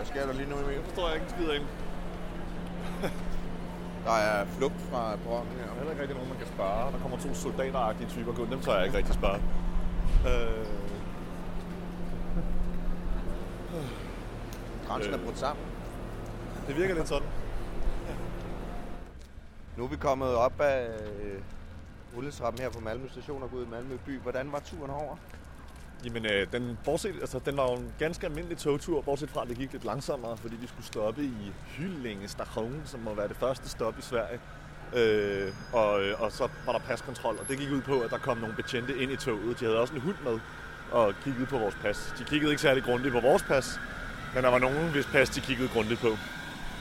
Hvad 0.00 0.06
sker 0.06 0.26
der 0.26 0.32
lige 0.32 0.50
nu, 0.50 0.56
Emil? 0.56 0.74
Jeg 0.74 0.84
forstår 0.84 1.06
jeg 1.08 1.14
ikke 1.14 1.26
en 1.26 1.30
skid 1.30 1.48
af. 1.48 1.60
Der 4.06 4.12
er 4.12 4.44
flugt 4.44 4.80
fra 4.80 5.16
perronen 5.16 5.52
her. 5.52 5.64
Der 5.64 5.70
er 5.70 5.74
heller 5.74 5.90
ikke 5.90 6.02
rigtig 6.02 6.16
nogen, 6.16 6.28
man 6.28 6.38
kan 6.38 6.46
spare. 6.46 6.92
Der 6.92 6.98
kommer 6.98 7.18
to 7.18 7.34
soldateragtige 7.34 8.08
typer 8.08 8.32
gå. 8.32 8.46
Dem 8.46 8.60
tør 8.60 8.76
jeg 8.76 8.84
ikke 8.86 8.98
rigtig 8.98 9.14
spare. 9.14 9.40
Øh... 10.28 10.66
Grænsen 14.86 15.14
er 15.14 15.18
brudt 15.24 15.38
sammen. 15.38 15.64
Det 16.66 16.76
virker 16.76 16.94
lidt 16.94 17.08
sådan. 17.08 17.28
Nu 19.76 19.84
er 19.84 19.88
vi 19.88 19.96
kommet 19.96 20.34
op 20.34 20.60
af 20.60 20.86
øh, 20.86 21.40
rulletrappen 22.16 22.62
her 22.62 22.70
på 22.70 22.80
Malmø 22.80 23.08
station 23.08 23.42
og 23.42 23.50
gået 23.50 23.66
i 23.66 23.70
Malmø 23.70 23.96
by. 24.06 24.20
Hvordan 24.20 24.52
var 24.52 24.60
turen 24.60 24.90
over? 24.90 25.16
Jamen, 26.04 26.26
øh, 26.26 26.52
den, 26.52 26.78
bortset, 26.84 27.14
altså, 27.20 27.38
den 27.38 27.56
var 27.56 27.70
jo 27.70 27.76
en 27.76 27.92
ganske 27.98 28.26
almindelig 28.26 28.58
togtur, 28.58 29.00
bortset 29.00 29.30
fra, 29.30 29.42
at 29.42 29.48
det 29.48 29.56
gik 29.56 29.72
lidt 29.72 29.84
langsommere, 29.84 30.36
fordi 30.36 30.56
vi 30.56 30.66
skulle 30.66 30.86
stoppe 30.86 31.24
i 31.24 31.52
Hyllinge 31.76 32.28
Station, 32.28 32.82
som 32.84 33.00
må 33.00 33.14
være 33.14 33.28
det 33.28 33.36
første 33.36 33.68
stop 33.68 33.98
i 33.98 34.02
Sverige. 34.02 34.40
Øh, 34.94 35.52
og, 35.72 36.02
øh, 36.02 36.22
og 36.22 36.32
så 36.32 36.48
var 36.66 36.72
der 36.72 36.78
paskontrol, 36.78 37.36
og 37.40 37.48
det 37.48 37.58
gik 37.58 37.70
ud 37.70 37.80
på, 37.80 38.00
at 38.00 38.10
der 38.10 38.18
kom 38.18 38.38
nogle 38.38 38.54
betjente 38.54 39.02
ind 39.02 39.12
i 39.12 39.16
toget. 39.16 39.60
De 39.60 39.64
havde 39.64 39.80
også 39.80 39.94
en 39.94 40.00
hund 40.00 40.16
med 40.24 40.38
og 40.92 41.14
kiggede 41.24 41.46
på 41.46 41.58
vores 41.58 41.74
pas. 41.82 42.14
De 42.18 42.24
kiggede 42.24 42.52
ikke 42.52 42.62
særlig 42.62 42.82
grundigt 42.82 43.12
på 43.12 43.20
vores 43.20 43.42
pas, 43.42 43.80
men 44.34 44.44
der 44.44 44.50
var 44.50 44.58
nogen, 44.58 44.90
hvis 44.92 45.06
pas 45.06 45.28
de 45.30 45.40
kiggede 45.40 45.68
grundigt 45.68 46.00
på. 46.00 46.08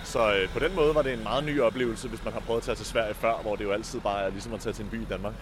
Så 0.03 0.35
øh, 0.35 0.49
på 0.49 0.59
den 0.59 0.75
måde 0.75 0.95
var 0.95 1.01
det 1.01 1.13
en 1.13 1.23
meget 1.23 1.43
ny 1.43 1.61
oplevelse, 1.61 2.07
hvis 2.09 2.23
man 2.23 2.33
har 2.33 2.39
prøvet 2.39 2.59
at 2.59 2.63
tage 2.63 2.75
til 2.75 2.85
Sverige 2.85 3.13
før, 3.13 3.41
hvor 3.41 3.55
det 3.55 3.63
jo 3.63 3.71
altid 3.71 3.99
bare 3.99 4.23
er 4.23 4.29
ligesom 4.29 4.53
at 4.53 4.59
tage 4.59 4.73
til 4.73 4.85
en 4.85 4.91
by 4.91 5.01
i 5.01 5.05
Danmark. 5.05 5.33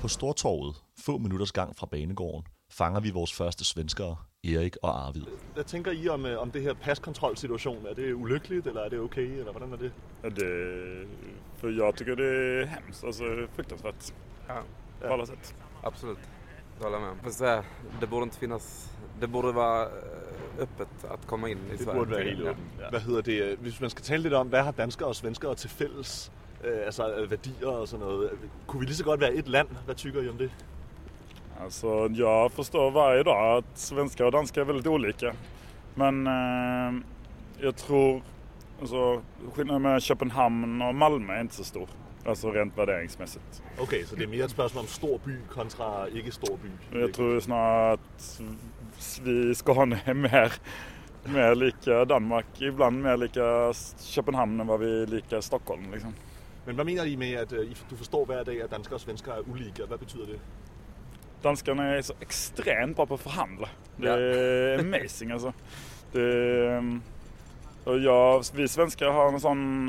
På 0.00 0.08
Stortorvet, 0.08 0.76
få 0.98 1.18
minutters 1.18 1.52
gang 1.52 1.76
fra 1.76 1.86
banegården, 1.86 2.46
fanger 2.70 3.00
vi 3.00 3.10
vores 3.10 3.32
første 3.32 3.64
svenskere, 3.64 4.16
Erik 4.44 4.76
og 4.82 5.06
Arvid. 5.06 5.22
Hvad 5.54 5.64
tænker 5.64 5.90
I 5.92 6.08
om, 6.08 6.24
om 6.38 6.50
det 6.50 6.62
her 6.62 6.74
paskontrollsituation? 6.74 7.86
Er 7.86 7.94
det 7.94 8.14
ulykkeligt, 8.14 8.66
eller 8.66 8.80
er 8.80 8.88
det 8.88 9.00
okay, 9.00 9.26
eller 9.38 9.52
hvordan 9.52 9.72
er 9.72 9.76
det? 9.76 9.92
Det, 10.36 11.06
för 11.56 11.68
jag 11.68 11.96
tycker 11.96 12.14
det 12.14 12.60
är 12.60 12.66
hemskt, 12.66 13.04
alltså 13.04 13.24
fruktansvärt. 13.56 14.14
Ja, 14.48 14.62
På 15.08 15.12
alla 15.14 15.26
sätt. 15.26 15.54
absolut. 15.82 16.18
Det 16.78 16.84
håller 16.84 16.98
jag 16.98 17.06
med. 17.14 17.22
Fast 17.24 17.38
det, 17.40 17.62
det 18.00 18.06
borde 18.06 18.24
inte 18.24 18.38
finnas... 18.38 18.90
Det 19.20 19.28
borde 19.28 19.52
vara 19.54 19.88
öppet 20.58 21.04
att 21.10 21.26
komma 21.26 21.48
in 21.48 21.58
i 21.58 21.70
Det 21.70 21.78
Sverige. 21.84 21.98
burde 21.98 22.10
være 22.10 22.20
tycker 22.20 22.36
helt 22.36 22.48
åbent. 22.48 22.58
Ja. 22.80 22.90
Hvad 22.90 23.00
hedder 23.00 23.20
det? 23.22 23.58
Hvis 23.58 23.80
man 23.80 23.90
skal 23.90 24.02
tale 24.04 24.22
lidt 24.22 24.34
om, 24.34 24.46
hvad 24.48 24.62
har 24.62 24.70
danskere 24.72 25.08
og 25.08 25.16
svenskere 25.16 25.54
til 25.54 25.70
fælles? 25.70 26.32
Øh, 26.64 26.78
altså 26.84 27.14
øh, 27.14 27.30
værdier 27.30 27.66
og 27.68 27.88
sådan 27.88 28.06
noget. 28.06 28.30
Kunne 28.66 28.80
vi 28.80 28.86
lige 28.86 28.96
så 28.96 29.04
godt 29.04 29.20
være 29.20 29.34
et 29.34 29.48
land? 29.48 29.68
Hvad 29.84 29.94
tykker 29.94 30.22
I 30.22 30.28
om 30.28 30.38
det? 30.38 30.50
Alltså, 31.62 32.08
jag 32.12 32.52
förstår 32.52 32.90
varje 32.90 33.22
dag 33.22 33.58
att 33.58 33.78
svenskar 33.78 34.24
och 34.24 34.32
danskar 34.32 34.60
är 34.60 34.64
väldigt 34.64 34.86
olika. 34.86 35.34
Men 35.94 36.26
eh, 36.26 37.02
jag 37.60 37.76
tror, 37.76 38.22
alltså 38.80 39.22
skillnaden 39.54 39.82
mellan 39.82 40.00
Köpenhamn 40.00 40.82
och 40.82 40.94
Malmö 40.94 41.32
är 41.34 41.40
inte 41.40 41.54
så 41.54 41.64
stor. 41.64 41.88
Alltså 42.26 42.50
rent 42.50 42.78
värderingsmässigt. 42.78 43.62
Okay, 43.78 44.04
så 44.04 44.16
det 44.16 44.24
er 44.24 44.28
mere 44.28 44.44
et 44.44 44.50
spørgsmål 44.50 44.82
om 44.84 44.88
stor 44.88 45.18
by 45.24 45.36
kontra 45.48 46.06
ikke 46.08 46.32
stor 46.32 46.58
by. 46.62 46.98
Jag 47.00 47.12
tror 47.14 47.40
snarare 47.40 47.92
att 47.92 48.40
vi 49.24 49.54
Skåne 49.54 50.00
är 50.04 50.14
mer, 50.14 50.52
mer 51.24 51.54
lika 51.54 52.04
Danmark, 52.04 52.46
ibland 52.60 53.02
mer 53.02 53.16
lika 53.16 53.72
Köpenhamn 54.00 54.60
än 54.60 54.66
vad 54.66 54.80
vi 54.80 55.02
är 55.02 55.06
lika 55.06 55.42
Stockholm. 55.42 55.92
Liksom. 55.92 56.14
Men 56.66 56.74
hvad 56.74 56.84
mener 56.84 57.04
I 57.04 57.16
med, 57.16 57.34
at 57.34 57.52
øh, 57.52 57.70
I- 57.70 57.76
du 57.90 57.96
forstår 57.96 58.24
hver 58.24 58.44
dag, 58.44 58.62
at 58.62 58.70
danskere 58.70 58.94
og 58.96 59.00
svenskere 59.00 59.34
er 59.36 59.40
ulike? 59.52 59.84
Hvad 59.88 59.98
betyder 59.98 60.26
det? 60.26 60.40
Danskarna 61.42 61.84
är 61.96 62.02
så 62.02 62.12
extremt 62.20 62.96
bra 62.96 63.06
på 63.06 63.14
att 63.14 63.20
förhandla. 63.20 63.68
Det 63.96 64.08
är 64.10 64.78
amazing 64.78 65.30
alltså. 65.30 65.52
Det, 66.12 66.68
ehm, 66.68 67.02
och 67.84 67.98
jag, 67.98 68.44
vi 68.54 68.68
svenskar 68.68 69.10
har 69.10 69.28
en 69.32 69.40
sån 69.40 69.86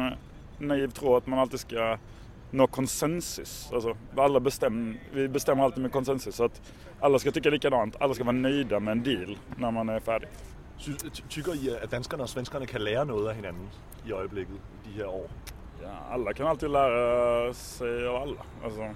naiv 0.59 0.87
tro 0.91 1.15
att 1.15 1.27
man 1.27 1.39
alltid 1.39 1.59
ska 1.59 1.97
nå 2.51 2.67
konsensus. 2.67 3.69
Alltså, 3.73 3.97
alla 4.17 4.39
bestäm, 4.39 4.97
vi 5.13 5.27
bestämmer 5.27 5.63
alltid 5.63 5.81
med 5.81 5.91
konsensus. 5.91 6.35
Så 6.35 6.43
att 6.43 6.61
alla 6.99 7.19
ska 7.19 7.31
tycka 7.31 7.49
likadant. 7.49 7.95
Alla 7.99 8.13
ska 8.13 8.23
vara 8.23 8.31
nöjda 8.35 8.79
med 8.79 8.91
en 8.91 9.03
deal 9.03 9.37
när 9.57 9.71
man 9.71 9.89
är 9.89 9.99
färdig. 9.99 10.29
Ty- 10.85 11.09
Tykker 11.29 11.55
I, 11.55 11.75
at 11.83 11.91
danskerne 11.91 12.23
og 12.23 12.29
svenskerne 12.29 12.65
kan 12.65 12.81
lære 12.81 13.05
noget 13.05 13.27
af 13.29 13.35
hinanden 13.35 13.67
i 14.05 14.09
i 14.09 14.45
de 14.83 14.93
her 14.95 15.05
år? 15.05 15.29
Ja, 15.81 15.89
alla 16.11 16.33
kan 16.33 16.47
alltid 16.47 16.69
lära 16.69 17.53
sig 17.53 18.07
av 18.07 18.15
alla. 18.15 18.41
Alltså, 18.63 18.89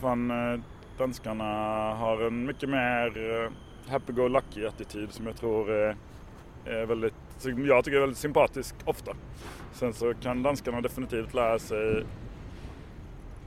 fan, 0.00 0.30
eh, 0.30 0.60
danskarna 0.98 1.44
har 1.94 2.26
en 2.26 2.46
mycket 2.46 2.68
mer 2.68 3.06
eh, 3.44 3.50
happy-go-lucky 3.92 4.66
attityd 4.66 5.12
som 5.12 5.26
jag 5.26 5.36
tror 5.36 5.70
är, 5.70 5.96
är 6.66 6.86
väldigt, 6.86 7.14
jag 7.66 7.84
tycker 7.84 7.96
är 7.96 8.00
väldigt 8.00 8.18
sympatisk 8.18 8.74
ofta. 8.84 9.12
Sen 9.72 9.92
så 9.92 10.14
kan 10.14 10.42
danskarna 10.42 10.80
definitivt 10.80 11.34
lära 11.34 11.58
sig 11.58 12.04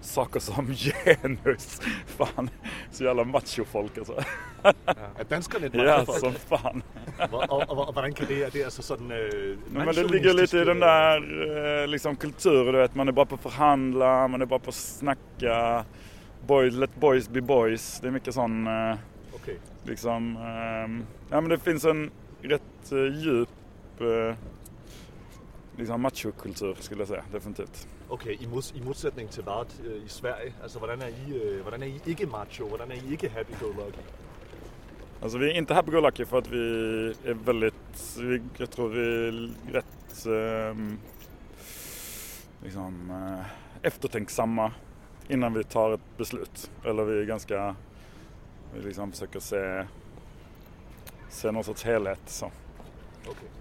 saker 0.02 0.40
som 0.40 0.74
genus. 0.74 1.82
Fan, 2.08 2.50
så 2.92 3.04
jävla 3.04 3.24
machofolk 3.24 3.98
alltså. 3.98 4.14
Er 4.64 5.24
danskerne 5.30 5.66
et 5.68 5.74
Ja, 5.74 5.84
machofolk? 5.84 6.20
som 6.20 6.34
fan. 6.34 6.84
Og, 7.32 7.34
og, 7.52 7.70
og, 7.70 7.88
og 7.88 7.94
hvordan 7.94 8.14
kan 8.14 8.28
det, 8.28 8.44
er 8.44 8.50
det 8.50 8.64
altså 8.64 8.82
sådan... 8.82 9.12
Øh, 9.12 9.58
Nej, 9.74 9.86
men 9.86 9.96
det 9.96 10.12
ligger 10.12 10.34
lite 10.34 10.58
i 10.58 10.66
den 10.66 10.80
där 10.80 11.18
eh, 11.84 11.88
liksom 11.88 12.16
kulturen, 12.16 12.74
du 12.74 12.80
vet. 12.80 12.96
Man 12.96 13.08
är 13.08 13.12
bra 13.12 13.26
på 13.26 13.36
att 13.36 13.42
förhandla, 13.42 14.28
man 14.28 14.42
är 14.42 14.46
bra 14.46 14.60
på 14.60 14.72
snacka. 14.72 15.86
Boys, 16.50 16.74
let 16.74 16.96
boys 17.00 17.30
be 17.30 17.42
boys. 17.42 18.00
Det 18.02 18.08
är 18.08 18.12
mycket 18.12 18.34
sån, 18.34 18.68
eh, 18.68 18.96
Okay. 19.36 19.56
liksom... 19.84 20.38
ehm, 20.38 21.06
ja 21.30 21.42
men 21.42 21.50
det 21.50 21.60
finns 21.60 21.86
en 21.86 22.12
rätt 22.42 22.92
eh, 22.92 22.98
djup 22.98 23.50
eh, 24.00 24.36
liksom 25.78 26.02
machokultur 26.02 26.76
skulle 26.80 27.02
jag 27.02 27.08
säga, 27.08 27.24
definitivt. 27.32 27.88
Okay, 28.10 28.38
i, 28.40 28.48
mods, 28.48 28.74
i 28.76 28.82
modsætning 28.82 29.30
til 29.30 29.44
hvad 29.44 29.66
øh, 29.86 30.06
i 30.06 30.08
Sverige? 30.08 30.54
Altså, 30.64 30.80
hvordan 30.80 31.02
er 31.02 31.08
I, 31.08 31.38
øh, 31.44 31.62
hvordan 31.62 31.84
er 31.84 31.88
I 31.88 32.02
ikke 32.06 32.26
macho? 32.26 32.68
Hvordan 32.68 32.92
er 32.92 32.96
I 32.96 33.12
ikke 33.12 33.30
happy-go-lucky? 33.30 34.02
Alltså 35.22 35.38
vi 35.38 35.46
är 35.46 35.54
inte 35.54 35.74
happy-go-lucky 35.74 36.26
för 36.26 36.38
att 36.38 36.48
vi 36.48 36.58
är 37.26 37.34
väldigt, 37.34 38.18
vi, 38.20 38.42
jag 38.58 38.70
tror 38.72 38.90
vi 38.90 39.28
är 39.28 39.50
rätt 39.74 40.26
ehm, 40.26 41.00
liksom, 42.64 43.10
eh, 43.12 43.46
eftertänksamma 43.84 44.72
innan 45.30 45.54
vi 45.54 45.64
tar 45.64 45.92
ett 45.92 46.18
beslut. 46.18 46.72
Eller 46.86 47.04
vi 47.04 47.22
är 47.22 47.26
ganska, 47.26 47.76
vi 48.74 48.82
liksom 48.82 49.12
försöker 49.12 49.40
se, 49.40 49.86
se 51.30 51.52
någon 51.52 51.64
sorts 51.64 51.84
helhet. 51.84 52.22
Så. 52.26 52.52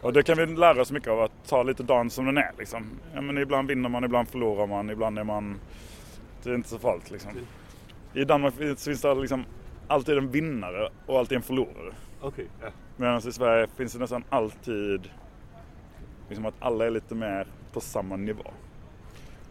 Och 0.03 0.13
det 0.13 0.23
kan 0.23 0.37
vi 0.37 0.47
lära 0.47 0.81
oss 0.81 0.93
mycket 0.93 1.09
av 1.09 1.21
att 1.21 1.49
ta 1.49 1.63
lite 1.63 1.83
dagen 1.83 2.11
som 2.11 2.27
den 2.27 2.39
är. 2.39 2.53
Liksom. 2.59 2.87
Ja, 3.15 3.21
men 3.21 3.39
ibland 3.39 3.69
vinner 3.69 3.89
man, 3.89 4.05
ibland 4.05 4.29
förlorar 4.29 4.67
man, 4.67 4.91
ibland 4.91 5.19
är 5.19 5.25
man... 5.25 5.61
Det 6.43 6.51
är 6.51 6.55
inte 6.55 6.69
så 6.69 6.79
farligt 6.79 7.11
liksom. 7.11 7.31
I 8.15 8.25
Danmark 8.25 8.55
finns 8.55 9.01
det 9.01 9.15
liksom 9.15 9.45
alltid 9.89 10.19
en 10.19 10.31
vinnare 10.31 10.89
och 11.07 11.19
alltid 11.19 11.37
en 11.37 11.43
förlorare. 11.43 11.95
Okay, 12.23 12.47
ja. 12.61 12.69
Medan 12.97 13.29
i 13.29 13.33
Sverige 13.33 13.67
finns 13.77 13.93
det 13.93 13.99
nästan 13.99 14.25
alltid 14.29 15.11
liksom 16.29 16.47
att 16.47 16.55
alla 16.59 16.87
är 16.87 16.91
lite 16.91 17.15
mer 17.15 17.47
på 17.73 17.81
samma 17.81 18.17
nivå. 18.17 18.51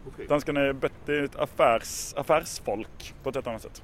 Okay. 0.08 0.26
Danskarna 0.26 0.60
är 0.60 0.72
bättre 0.72 1.24
ett 1.24 1.36
affärs, 1.36 2.14
affärsfolk 2.16 3.14
på 3.22 3.28
ett 3.28 3.34
helt 3.34 3.46
annat 3.46 3.62
sätt. 3.62 3.82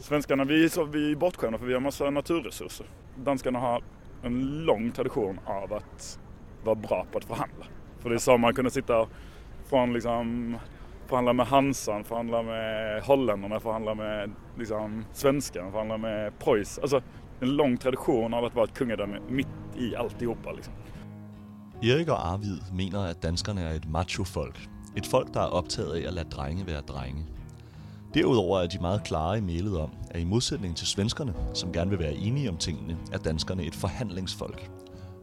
Svenskarna 0.00 0.44
vi 0.44 0.64
är, 0.64 0.68
så, 0.68 0.84
vi 0.84 1.12
är 1.12 1.16
bortskämda 1.16 1.58
för 1.58 1.66
vi 1.66 1.74
har 1.74 1.80
massa 1.80 2.10
naturresurser. 2.10 2.86
Danskarna 3.16 3.58
har 3.58 3.82
en 4.22 4.64
lång 4.64 4.92
tradition 4.92 5.40
av 5.44 5.72
att 5.72 6.18
vara 6.64 6.74
bra 6.74 7.06
på 7.12 7.18
att 7.18 7.24
förhandla. 7.24 7.66
För 7.98 8.10
det 8.10 8.16
är 8.16 8.18
så 8.18 8.38
man 8.38 8.54
kunde 8.54 8.70
sitta 8.70 9.06
från 9.68 9.92
liksom 9.92 10.56
förhandla 11.06 11.32
med 11.32 11.46
Hansan, 11.46 12.04
förhandla 12.04 12.42
med 12.42 13.02
holländarna, 13.02 13.60
förhandla 13.60 13.94
med 13.94 14.30
liksom, 14.58 15.04
svenskarna, 15.12 15.70
förhandla 15.70 15.96
med 15.96 16.38
Preuss. 16.38 16.78
Alltså 16.78 17.02
en 17.40 17.56
lång 17.56 17.76
tradition 17.76 18.34
av 18.34 18.44
att 18.44 18.54
vara 18.54 18.64
ett 18.64 18.74
kungadöme 18.74 19.20
mitt 19.28 19.46
i 19.76 19.96
alltihopa. 19.96 20.52
Liksom. 20.52 20.74
Erik 21.82 22.08
og 22.08 22.18
Arvid 22.18 22.60
mener, 22.72 23.10
at 23.10 23.22
danskerne 23.22 23.64
er 23.66 23.80
et 23.80 23.88
macho-folk. 23.90 24.58
Et 24.96 25.06
folk, 25.06 25.34
der 25.34 25.40
er 25.40 25.46
optaget 25.46 25.92
af 25.92 26.06
at 26.06 26.14
lade 26.14 26.28
drenge 26.28 26.66
være 26.66 26.80
drenge. 26.80 27.26
Derudover 28.14 28.60
er 28.60 28.66
de 28.66 28.78
meget 28.78 29.04
klare 29.04 29.38
i 29.38 29.40
mailet 29.40 29.78
om, 29.78 29.90
at 30.10 30.20
i 30.20 30.24
modsætning 30.24 30.76
til 30.76 30.86
svenskerne, 30.86 31.34
som 31.54 31.72
gerne 31.72 31.90
vil 31.90 31.98
være 31.98 32.14
enige 32.14 32.48
om 32.48 32.56
tingene, 32.56 32.96
er 33.12 33.18
danskerne 33.18 33.64
et 33.64 33.74
forhandlingsfolk. 33.74 34.70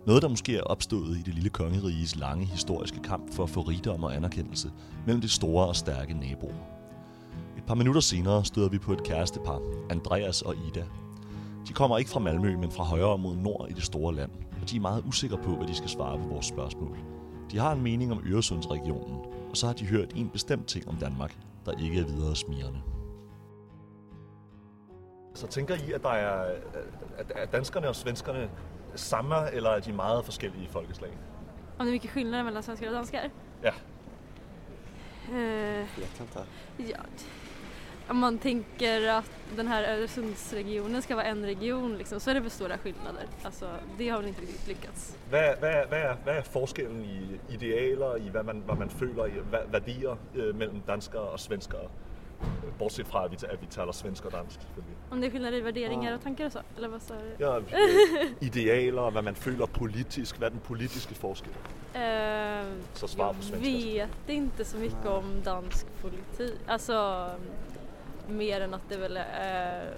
Noget, 0.08 0.22
der 0.22 0.28
måske 0.28 0.58
er 0.58 0.64
opstået 0.64 1.18
i 1.18 1.22
det 1.22 1.34
lille 1.34 1.50
kongeriges 1.50 2.16
lange 2.16 2.46
historiske 2.46 3.00
kamp 3.02 3.34
for 3.34 3.44
at 3.44 3.50
få 3.50 3.62
rigdom 3.62 4.04
og 4.04 4.16
anerkendelse 4.16 4.72
mellem 5.06 5.22
de 5.22 5.30
store 5.30 5.68
og 5.68 5.76
stærke 5.76 6.14
naboer. 6.14 6.54
Et 7.58 7.64
par 7.68 7.76
minutter 7.76 8.02
senere 8.02 8.46
støder 8.46 8.70
vi 8.70 8.78
på 8.78 8.94
et 8.94 9.04
kærestepar, 9.04 9.62
Andreas 9.90 10.42
og 10.42 10.56
Ida. 10.68 10.84
De 11.68 11.74
kommer 11.74 11.98
ikke 11.98 12.10
fra 12.10 12.20
Malmø, 12.20 12.58
men 12.58 12.72
fra 12.72 12.84
højere 12.84 13.18
mod 13.18 13.36
nord 13.36 13.68
i 13.70 13.74
det 13.74 13.84
store 13.84 14.16
land, 14.16 14.32
og 14.62 14.70
de 14.70 14.76
er 14.76 14.82
meget 14.82 15.04
usikre 15.08 15.38
på, 15.38 15.56
hvad 15.56 15.68
de 15.68 15.76
skal 15.76 15.90
svare 15.90 16.18
på 16.18 16.28
vores 16.28 16.46
spørgsmål. 16.46 16.98
De 17.52 17.58
har 17.58 17.72
en 17.72 17.82
mening 17.82 18.12
om 18.12 18.22
Øresundsregionen, 18.26 19.18
og 19.50 19.58
så 19.58 19.68
har 19.68 19.74
de 19.74 19.86
hørt 19.86 20.14
en 20.16 20.30
bestemt 20.30 20.68
ting 20.68 20.88
om 20.88 20.96
Danmark, 20.96 21.38
der 21.66 21.72
ikke 21.72 22.00
er 22.00 22.06
videre 22.06 22.36
smirende. 22.36 22.82
Så 25.36 25.48
tænker 25.48 25.76
I, 25.76 25.92
at 25.92 26.04
der 26.04 26.10
er 26.10 26.56
at, 27.36 27.52
danskerne 27.52 27.88
og 27.90 27.96
svenskerne 27.96 28.50
samme, 28.96 29.52
eller 29.52 29.70
er 29.70 29.80
de 29.80 29.94
meget 29.94 30.26
forskellige 30.26 30.68
folkeslag? 30.70 31.18
Om 31.80 31.86
det 31.86 31.92
är 31.92 31.94
mycket 31.94 32.10
skillnader 32.10 32.44
mellan 32.44 32.64
svenskar 32.64 32.88
och 32.88 32.94
danskar? 32.94 33.30
Ja. 33.64 33.74
Eh, 35.32 35.88
Vet 35.98 36.20
inte. 36.22 36.40
ja. 36.80 37.00
Om 38.10 38.18
man 38.18 38.38
tänker 38.38 39.08
att 39.10 39.32
den 39.56 39.68
här 39.68 39.84
Öresundsregionen 39.98 41.02
ska 41.02 41.16
vara 41.16 41.26
en 41.26 41.46
region 41.46 41.98
liksom, 41.98 42.20
så 42.20 42.30
är 42.30 42.34
det 42.34 42.40
väl 42.40 42.50
stora 42.52 42.78
skillnader. 42.78 43.24
Alltså, 43.44 43.66
det 43.98 44.10
har 44.10 44.18
väl 44.20 44.28
inte 44.28 44.42
riktigt 44.42 44.68
lyckats. 44.68 45.18
Hvad, 45.30 45.56
hvad, 45.60 45.70
er, 45.94 46.16
hvad 46.24 46.34
er 46.38 46.42
forskellen 46.42 47.02
i 47.06 47.40
idealer, 47.54 48.16
i 48.16 48.30
hvad 48.30 48.44
man, 48.44 48.64
hvad 48.66 48.76
man 48.76 48.90
føler, 48.90 49.26
i 49.26 49.32
hvad, 49.50 49.60
værdier 49.72 50.16
øh, 50.36 50.56
mellem 50.56 50.82
danskere 50.88 51.22
og 51.22 51.40
svenskere? 51.40 51.88
Bortset 52.80 53.08
fra, 53.08 53.26
at 53.26 53.32
vi, 53.32 53.38
at 53.50 53.62
vi 53.62 53.66
taler 53.66 53.92
svensk 53.92 54.26
og 54.26 54.32
dansk. 54.32 54.60
Om 55.12 55.18
det 55.18 55.26
är 55.26 55.30
skillnader 55.30 55.58
i 55.58 55.62
värderingar 55.64 56.14
och 56.16 56.22
tankar 56.22 56.46
och 56.46 56.52
så? 56.52 56.60
Eller 56.76 56.88
vad 56.88 57.02
du? 57.10 57.46
Ja, 57.46 57.58
øh, 57.60 57.64
idealer, 58.42 59.10
hvad 59.10 59.22
man 59.22 59.36
føler 59.36 59.66
politisk, 59.66 60.38
hvad 60.38 60.48
er 60.48 60.52
den 60.52 60.60
politiske 60.60 61.16
forskel? 61.16 61.52
Eh, 61.96 62.02
Så 62.94 63.08
svar 63.08 63.32
på 63.32 63.38
jag 63.38 63.44
svenska. 63.44 64.08
vet 64.28 64.36
inte 64.36 64.66
så 64.66 64.78
mycket 64.78 65.06
om 65.06 65.42
dansk 65.46 65.86
politik. 66.02 66.60
Alltså, 66.68 67.26
mer 68.30 68.62
än 68.62 68.74
att 68.74 68.90
det 68.90 68.98
väl 68.98 69.18
är... 69.34 69.94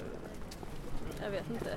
Jag 1.23 1.31
vet 1.31 1.49
inte. 1.49 1.69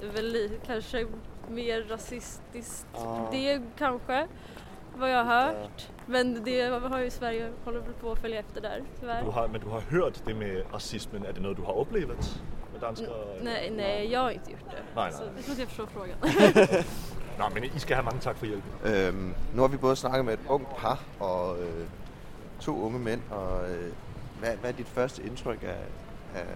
Det 0.00 0.06
är 0.06 0.10
väl 0.10 0.50
kanske 0.66 1.06
mer 1.48 1.82
rasistiskt. 1.82 2.86
Det 3.30 3.62
kanske, 3.78 4.28
vad 4.96 5.10
jag 5.10 5.24
har 5.24 5.44
hört. 5.44 5.88
Men 6.06 6.44
det 6.44 6.68
har 6.68 6.98
ju 6.98 7.10
Sverige 7.10 7.52
håller 7.64 7.80
väl 7.80 7.92
på 7.92 8.12
att 8.12 8.18
följa 8.18 8.38
efter 8.38 8.60
där, 8.60 8.82
tyvärr. 9.00 9.24
Du 9.24 9.30
har, 9.30 9.48
men 9.48 9.60
du 9.60 9.68
har 9.68 9.80
hørt 9.80 10.22
det 10.24 10.34
med 10.34 10.64
racismen. 10.72 11.24
Er 11.24 11.32
det 11.32 11.42
noget, 11.42 11.56
du 11.56 11.62
har 11.62 11.72
oplevet 11.72 12.42
med 12.72 12.80
danskere? 12.80 13.08
Nej, 13.42 13.70
nej, 13.70 14.12
jag 14.12 14.20
har 14.20 14.30
inte 14.30 14.50
gjort 14.50 14.70
det. 14.70 14.82
Nej, 14.94 15.10
nej. 15.10 15.12
Så 15.12 15.24
det 15.24 15.48
måste 15.48 15.62
jag 15.62 15.68
förstå 15.68 15.86
frågan. 15.86 16.16
Nå, 17.38 17.44
men 17.54 17.64
I 17.64 17.78
skal 17.78 17.94
have 17.96 18.04
mange 18.04 18.20
tak 18.20 18.36
for 18.36 18.46
hjælpen. 18.46 18.70
Øhm, 18.84 19.34
nu 19.54 19.60
har 19.60 19.68
vi 19.68 19.76
både 19.76 19.96
snakket 19.96 20.24
med 20.24 20.34
et 20.34 20.40
ungt 20.48 20.76
par 20.76 21.00
og 21.20 21.58
øh, 21.58 21.86
to 22.60 22.82
unge 22.82 22.98
mænd, 22.98 23.20
og 23.30 23.70
øh, 23.70 23.92
hvad, 24.42 24.56
hvad 24.60 24.70
er 24.70 24.76
dit 24.76 24.88
første 24.88 25.22
indtryk 25.22 25.62
af, 25.62 25.84
af, 26.40 26.46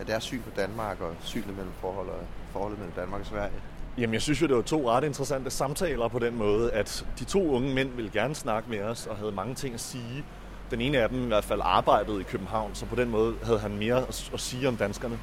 af 0.00 0.06
deres 0.06 0.24
syn 0.24 0.42
på 0.42 0.50
Danmark 0.56 1.00
og 1.00 1.14
synet 1.20 1.56
mellem 1.56 1.72
forhold 1.80 2.08
og, 2.08 2.20
forholdet 2.52 2.78
mellem 2.78 2.94
Danmark 2.96 3.20
og 3.20 3.26
Sverige? 3.26 3.52
Jamen, 3.98 4.14
jeg 4.14 4.22
synes 4.22 4.42
jo, 4.42 4.46
det 4.46 4.56
var 4.56 4.62
to 4.62 4.90
ret 4.90 5.04
interessante 5.04 5.50
samtaler 5.50 6.08
på 6.08 6.18
den 6.18 6.36
måde, 6.36 6.72
at 6.72 7.06
de 7.18 7.24
to 7.24 7.50
unge 7.50 7.74
mænd 7.74 7.90
ville 7.90 8.10
gerne 8.10 8.34
snakke 8.34 8.70
med 8.70 8.82
os 8.82 9.06
og 9.06 9.16
havde 9.16 9.32
mange 9.32 9.54
ting 9.54 9.74
at 9.74 9.80
sige. 9.80 10.24
Den 10.70 10.80
ene 10.80 10.98
af 10.98 11.08
dem 11.08 11.24
i 11.24 11.26
hvert 11.26 11.44
fald 11.44 11.60
arbejdede 11.64 12.20
i 12.20 12.24
København, 12.24 12.74
så 12.74 12.86
på 12.86 12.96
den 12.96 13.10
måde 13.10 13.34
havde 13.42 13.58
han 13.58 13.76
mere 13.78 13.96
at, 13.96 14.30
at 14.34 14.40
sige 14.40 14.68
om 14.68 14.76
danskerne. 14.76 15.18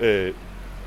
Øh, 0.00 0.34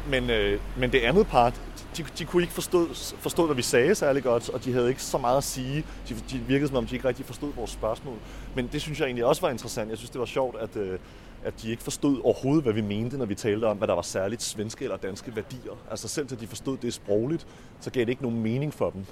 men, 0.09 0.29
øh, 0.29 0.59
men 0.77 0.91
det 0.91 0.99
andet 0.99 1.27
part, 1.27 1.61
de, 1.97 2.05
de 2.19 2.25
kunne 2.25 2.43
ikke 2.43 2.53
forstå, 2.53 2.87
forstå, 3.19 3.45
hvad 3.45 3.55
vi 3.55 3.61
sagde 3.61 3.95
særlig 3.95 4.23
godt, 4.23 4.49
og 4.49 4.65
de 4.65 4.73
havde 4.73 4.89
ikke 4.89 5.03
så 5.03 5.17
meget 5.17 5.37
at 5.37 5.43
sige. 5.43 5.85
De, 6.09 6.15
de 6.31 6.37
virkede 6.37 6.67
som 6.67 6.77
om, 6.77 6.87
de 6.87 6.95
ikke 6.95 7.07
rigtig 7.07 7.25
forstod 7.25 7.53
vores 7.53 7.71
spørgsmål. 7.71 8.17
Men 8.55 8.69
det 8.71 8.81
synes 8.81 8.99
jeg 8.99 9.05
egentlig 9.05 9.25
også 9.25 9.41
var 9.41 9.49
interessant. 9.49 9.89
Jeg 9.89 9.97
synes, 9.97 10.09
det 10.09 10.19
var 10.19 10.25
sjovt, 10.25 10.55
at, 10.59 10.75
øh, 10.75 10.99
at 11.43 11.61
de 11.61 11.71
ikke 11.71 11.83
forstod 11.83 12.21
overhovedet, 12.23 12.63
hvad 12.63 12.73
vi 12.73 12.81
mente, 12.81 13.17
når 13.17 13.25
vi 13.25 13.35
talte 13.35 13.65
om, 13.65 13.77
hvad 13.77 13.87
der 13.87 13.93
var 13.93 14.01
særligt 14.01 14.43
svenske 14.43 14.83
eller 14.83 14.97
danske 14.97 15.35
værdier. 15.35 15.73
Altså 15.91 16.07
selv 16.07 16.27
til 16.27 16.39
de 16.39 16.47
forstod 16.47 16.77
det 16.77 16.93
sprogligt, 16.93 17.47
så 17.79 17.91
gav 17.91 18.01
det 18.01 18.09
ikke 18.09 18.23
nogen 18.23 18.43
mening 18.43 18.73
for 18.73 18.89
dem. 18.89 19.05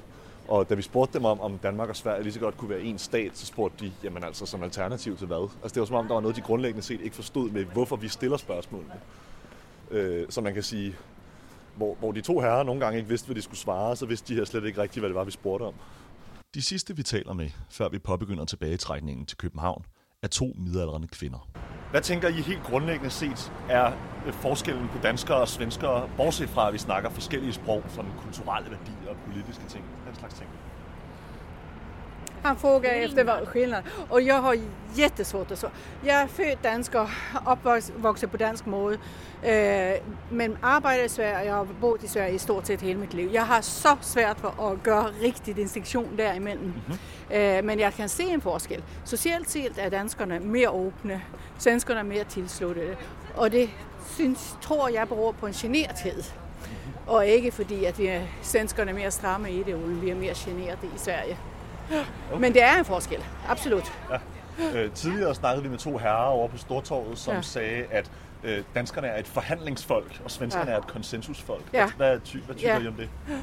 Og 0.48 0.70
da 0.70 0.76
vi 0.76 0.82
spurgte 0.82 1.18
dem 1.18 1.26
om, 1.26 1.42
om 1.42 1.58
Danmark 1.58 1.90
og 1.90 1.96
Sverige 1.96 2.24
lige 2.24 2.34
så 2.34 2.40
godt 2.40 2.58
kunne 2.58 2.70
være 2.70 2.82
en 2.82 2.98
stat, 2.98 3.32
så 3.34 3.46
spurgte 3.46 3.86
de, 3.86 3.92
jamen 4.04 4.24
altså 4.24 4.46
som 4.46 4.64
alternativ 4.64 5.18
til 5.18 5.28
hvad? 5.28 5.50
Altså 5.64 5.74
det 5.74 5.80
var 5.80 5.86
som 5.86 5.96
om, 5.96 6.08
der 6.08 6.14
var 6.14 6.22
noget, 6.22 6.36
de 6.36 6.42
grundlæggende 6.42 6.86
set 6.86 7.02
ikke 7.02 7.16
forstod 7.16 7.50
med, 7.50 7.66
hvorfor 7.66 7.96
vi 7.96 8.08
stiller 8.08 8.38
spørgsmålene. 8.38 8.94
Øh, 9.94 10.26
så 10.30 10.42
man 10.42 10.54
kan 10.54 10.64
sige, 10.64 10.96
hvor, 11.76 11.96
hvor 12.00 12.12
de 12.12 12.22
to 12.22 12.40
herrer 12.40 12.64
nogle 12.64 12.82
gange 12.82 12.98
ikke 12.98 13.10
vidste, 13.10 13.26
hvad 13.26 13.36
de 13.36 13.42
skulle 13.42 13.60
svare, 13.60 13.96
så 13.96 14.06
vidste 14.06 14.34
de 14.34 14.38
her 14.38 14.46
slet 14.46 14.66
ikke 14.66 14.82
rigtigt, 14.82 15.02
hvad 15.02 15.10
det 15.10 15.16
var, 15.16 15.24
vi 15.24 15.32
spurgte 15.32 15.64
om. 15.64 15.74
De 16.54 16.62
sidste, 16.62 16.96
vi 16.96 17.04
taler 17.04 17.34
med, 17.34 17.50
før 17.70 17.90
vi 17.90 18.00
påbegynder 18.00 18.46
tilbagetrækningen 18.46 19.26
til 19.26 19.38
København, 19.38 19.86
er 20.24 20.28
to 20.28 20.54
midaldrende 20.58 21.08
kvinder. 21.08 21.50
Hvad 21.92 22.02
tænker 22.02 22.28
I 22.28 22.32
helt 22.32 22.64
grundlæggende 22.64 23.10
set 23.10 23.54
er 23.70 23.92
øh, 24.28 24.34
forskellen 24.34 24.88
på 24.88 24.98
danskere 25.04 25.38
og 25.38 25.48
svenskere, 25.48 26.10
bortset 26.18 26.50
fra 26.50 26.68
at 26.68 26.74
vi 26.74 26.78
snakker 26.78 27.10
forskellige 27.10 27.54
sprog, 27.54 27.84
sådan 27.90 28.12
kulturelle 28.22 28.72
værdier 28.72 29.10
og 29.10 29.16
politiske 29.26 29.64
ting, 29.70 29.86
den 30.08 30.16
slags 30.16 30.34
ting? 30.34 30.50
Han 32.44 32.58
frågar 32.58 32.90
efter 32.90 33.24
vad 33.24 33.48
skillnad. 33.48 33.84
Och 34.10 34.22
jag 34.22 34.42
har 34.42 34.58
jättesvårt 34.96 35.52
att 35.52 35.60
svara. 35.60 35.72
Jag 36.06 36.16
är 36.16 36.28
född 36.28 36.58
dansk 36.64 36.96
och 36.96 37.10
uppvuxen 37.54 38.30
på 38.30 38.38
dansk 38.38 38.66
måde. 38.66 38.98
Øh, 39.46 39.94
men 40.32 40.58
arbejder 40.62 41.04
i 41.04 41.10
Sverige, 41.10 41.38
jeg 41.38 41.54
har 41.54 41.68
boet 41.82 42.04
i 42.04 42.08
Sverige 42.08 42.36
i 42.36 42.38
stort 42.38 42.68
set 42.68 42.82
hele 42.82 43.00
mit 43.00 43.14
liv. 43.14 43.30
Jeg 43.34 43.46
har 43.46 43.62
så 43.62 43.96
svært 44.02 44.38
for 44.40 44.72
at 44.72 44.84
gøre 44.84 45.06
rigtig 45.24 45.56
distinktion 45.56 46.18
derimellem. 46.18 46.66
Mm-hmm. 46.66 47.38
Øh, 47.38 47.64
men 47.64 47.80
jeg 47.80 47.94
kan 47.94 48.10
se 48.10 48.24
en 48.24 48.42
forskel. 48.42 48.84
Socialt 49.06 49.50
set 49.50 49.74
er 49.78 49.90
danskerne 49.90 50.40
mere 50.40 50.70
åbne, 50.70 51.22
svenskerne 51.60 52.00
er 52.00 52.04
mere 52.04 52.24
tilsluttede. 52.24 52.96
Og 53.36 53.52
det 53.52 53.70
synes, 54.10 54.58
tror 54.62 54.88
jeg 54.88 55.08
beror 55.08 55.32
på 55.32 55.48
en 55.48 55.54
generthed. 55.54 56.24
Og 57.08 57.28
ikke 57.28 57.52
fordi, 57.52 57.86
at 57.86 58.00
vi 58.00 58.08
er 58.08 58.22
svenskerne 58.42 58.92
er 58.92 58.96
mere 58.96 59.12
stramme 59.12 59.52
i 59.52 59.64
det, 59.64 59.74
og 59.74 60.02
vi 60.02 60.10
er 60.10 60.16
mere 60.16 60.34
generte 60.36 60.88
i 60.96 60.98
Sverige. 60.98 61.38
Okay. 62.32 62.42
Men 62.42 62.54
det 62.54 62.64
er 62.64 62.78
en 62.80 62.86
forskel, 62.86 63.24
absolut. 63.50 63.94
Ja. 64.12 64.18
Øh, 64.74 64.92
tidligere 64.92 65.36
snakkede 65.36 65.64
vi 65.64 65.70
med 65.70 65.78
to 65.78 65.98
herrer 65.98 66.26
over 66.26 66.48
på 66.48 66.58
Stortorvet, 66.58 67.18
som 67.18 67.34
ja. 67.36 67.42
sagde, 67.42 67.86
at 67.92 68.12
øh, 68.44 68.64
danskerne 68.76 69.08
er 69.08 69.20
et 69.20 69.28
forhandlingsfolk, 69.28 70.22
og 70.26 70.32
svenskerne 70.32 70.70
ja. 70.72 70.76
er 70.76 70.82
et 70.82 70.88
konsensusfolk. 70.88 71.64
Ja. 71.74 71.90
Hvad, 71.98 72.20
ty, 72.20 72.38
hvad 72.38 72.56
tyder 72.56 72.74
Ja. 72.74 72.80
I 72.80 72.88
om 72.88 72.94
det? 72.94 73.10
Ja, 73.28 73.36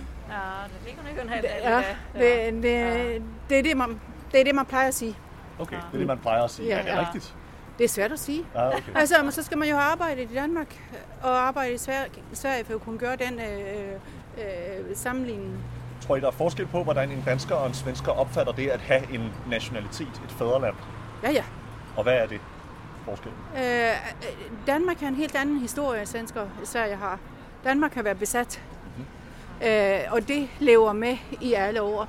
det 0.64 0.86
ligger 0.86 1.02
nok 1.02 1.24
en 1.24 1.28
hel 1.30 1.42
del 1.42 1.50
i 1.64 1.68
Ja, 1.68 1.76
det. 1.76 2.54
det, 2.54 2.62
det, 2.62 3.22
det, 3.50 3.58
er 3.58 3.62
det, 3.62 3.76
man, 3.76 4.00
det 4.32 4.40
er 4.40 4.44
det, 4.44 4.54
man 4.54 4.66
plejer 4.66 4.88
at 4.88 4.94
sige. 4.94 5.16
Okay, 5.58 5.76
det 5.76 5.94
er 5.94 5.98
det, 5.98 6.06
man 6.06 6.18
plejer 6.18 6.42
at 6.42 6.50
sige. 6.50 6.68
Ja. 6.68 6.74
Ja, 6.76 6.80
er 6.80 6.84
det 6.84 6.90
Ja. 6.92 7.00
rigtigt? 7.06 7.34
Det 7.78 7.84
er 7.84 7.88
svært 7.88 8.12
at 8.12 8.18
sige. 8.18 8.44
Ja, 8.54 8.68
okay. 8.68 8.82
Altså, 8.94 9.22
men 9.22 9.32
så 9.32 9.42
skal 9.42 9.58
man 9.58 9.68
jo 9.68 9.74
have 9.76 9.90
arbejdet 9.92 10.30
i 10.30 10.34
Danmark 10.34 10.80
og 11.22 11.30
arbejde 11.48 11.72
i 11.72 11.78
Sverige, 11.78 12.10
Sverige 12.32 12.64
for 12.64 12.74
at 12.74 12.80
kunne 12.80 12.98
gøre 12.98 13.16
den 13.16 13.40
øh, 13.40 13.92
øh, 14.38 14.96
sammenligning. 14.96 15.58
Tror 16.00 16.16
I, 16.16 16.20
der 16.20 16.26
er 16.26 16.30
forskel 16.30 16.66
på, 16.66 16.82
hvordan 16.84 17.10
en 17.10 17.22
dansker 17.26 17.54
og 17.54 17.66
en 17.66 17.74
svensker 17.74 18.12
opfatter 18.12 18.52
det 18.52 18.68
at 18.68 18.80
have 18.80 19.14
en 19.14 19.32
nationalitet, 19.48 20.22
et 20.24 20.32
fædreland? 20.38 20.74
Ja, 21.22 21.30
ja. 21.30 21.44
Og 21.96 22.02
hvad 22.02 22.14
er 22.14 22.26
det 22.26 22.40
forskellen? 23.04 23.38
Øh, 23.56 23.92
Danmark 24.66 25.00
har 25.00 25.08
en 25.08 25.14
helt 25.14 25.36
anden 25.36 25.58
historie, 25.58 26.00
end 26.00 26.06
svensker 26.06 26.46
Sverige 26.64 26.96
har. 26.96 27.18
Danmark 27.64 27.94
har 27.94 28.02
været 28.02 28.18
besat, 28.18 28.62
øh, 29.66 29.98
og 30.10 30.28
det 30.28 30.48
lever 30.60 30.92
med 30.92 31.16
i 31.40 31.52
alle 31.52 31.82
år. 31.82 32.08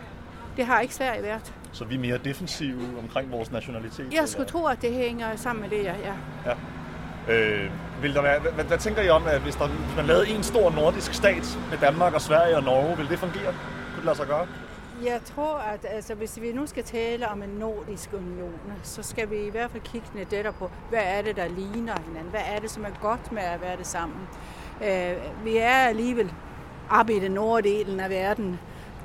Det 0.58 0.66
har 0.66 0.80
ikke 0.80 0.96
Sverige 0.96 1.24
været. 1.24 1.54
Så 1.72 1.86
vi 1.86 1.96
er 1.96 2.00
mere 2.00 2.18
defensive 2.18 2.82
omkring 3.04 3.32
vores 3.32 3.52
nationalitet? 3.52 4.14
Jeg 4.14 4.30
skulle 4.30 4.50
tro, 4.50 4.66
at 4.66 4.82
det 4.82 4.94
hænger 4.94 5.36
sammen 5.36 5.62
med 5.62 5.78
det, 5.78 5.84
ja. 5.84 5.94
ja. 6.04 6.14
Ja. 6.46 6.56
Øh, 7.34 7.72
vil 8.02 8.14
der 8.14 8.22
være, 8.22 8.40
hvad, 8.40 8.64
hvad 8.64 8.78
tænker 8.78 9.02
I 9.02 9.10
om, 9.10 9.24
at 9.28 9.42
hvis, 9.42 9.56
der, 9.56 9.68
hvis 9.68 9.96
man 9.96 10.06
lavede 10.06 10.30
en 10.30 10.44
stor 10.44 10.72
nordisk 10.72 11.14
stat 11.14 11.60
med 11.70 11.78
Danmark 11.78 12.14
og 12.14 12.22
Sverige 12.22 12.58
og 12.58 12.64
Norge, 12.64 12.98
vil 12.98 13.10
det 13.10 13.20
fungere? 13.20 13.54
Kunne 14.02 14.06
lade 14.06 14.18
sig 14.18 14.28
gøre? 14.28 14.48
Jeg 15.04 15.22
tror, 15.26 15.58
at 15.58 15.86
altså, 15.90 16.16
hvis 16.16 16.42
vi 16.42 16.52
nu 16.52 16.66
skal 16.68 16.84
tale 16.84 17.28
om 17.28 17.44
en 17.44 17.50
nordisk 17.50 18.10
union, 18.14 18.60
så 18.84 19.04
skal 19.04 19.30
vi 19.30 19.36
i 19.36 19.50
hvert 19.50 19.72
fald 19.72 19.84
kigge 19.84 20.08
lidt 20.16 20.32
lettere 20.32 20.54
på, 20.54 20.72
hvad 20.90 21.02
er 21.04 21.22
det, 21.22 21.36
der 21.36 21.48
ligner 21.48 22.00
hinanden? 22.08 22.30
Hvad 22.30 22.42
er 22.46 22.60
det, 22.60 22.72
som 22.72 22.86
er 22.86 22.90
godt 23.02 23.32
med 23.32 23.42
at 23.42 23.62
være 23.62 23.78
det 23.78 23.88
sammen? 23.88 24.20
Øh, 24.84 25.46
vi 25.46 25.58
er 25.58 25.70
alligevel 25.70 26.34
oppe 26.90 27.16
i 27.16 27.20
den 27.20 27.32
norddelen 27.32 28.00
af 28.00 28.10
verden. 28.10 28.60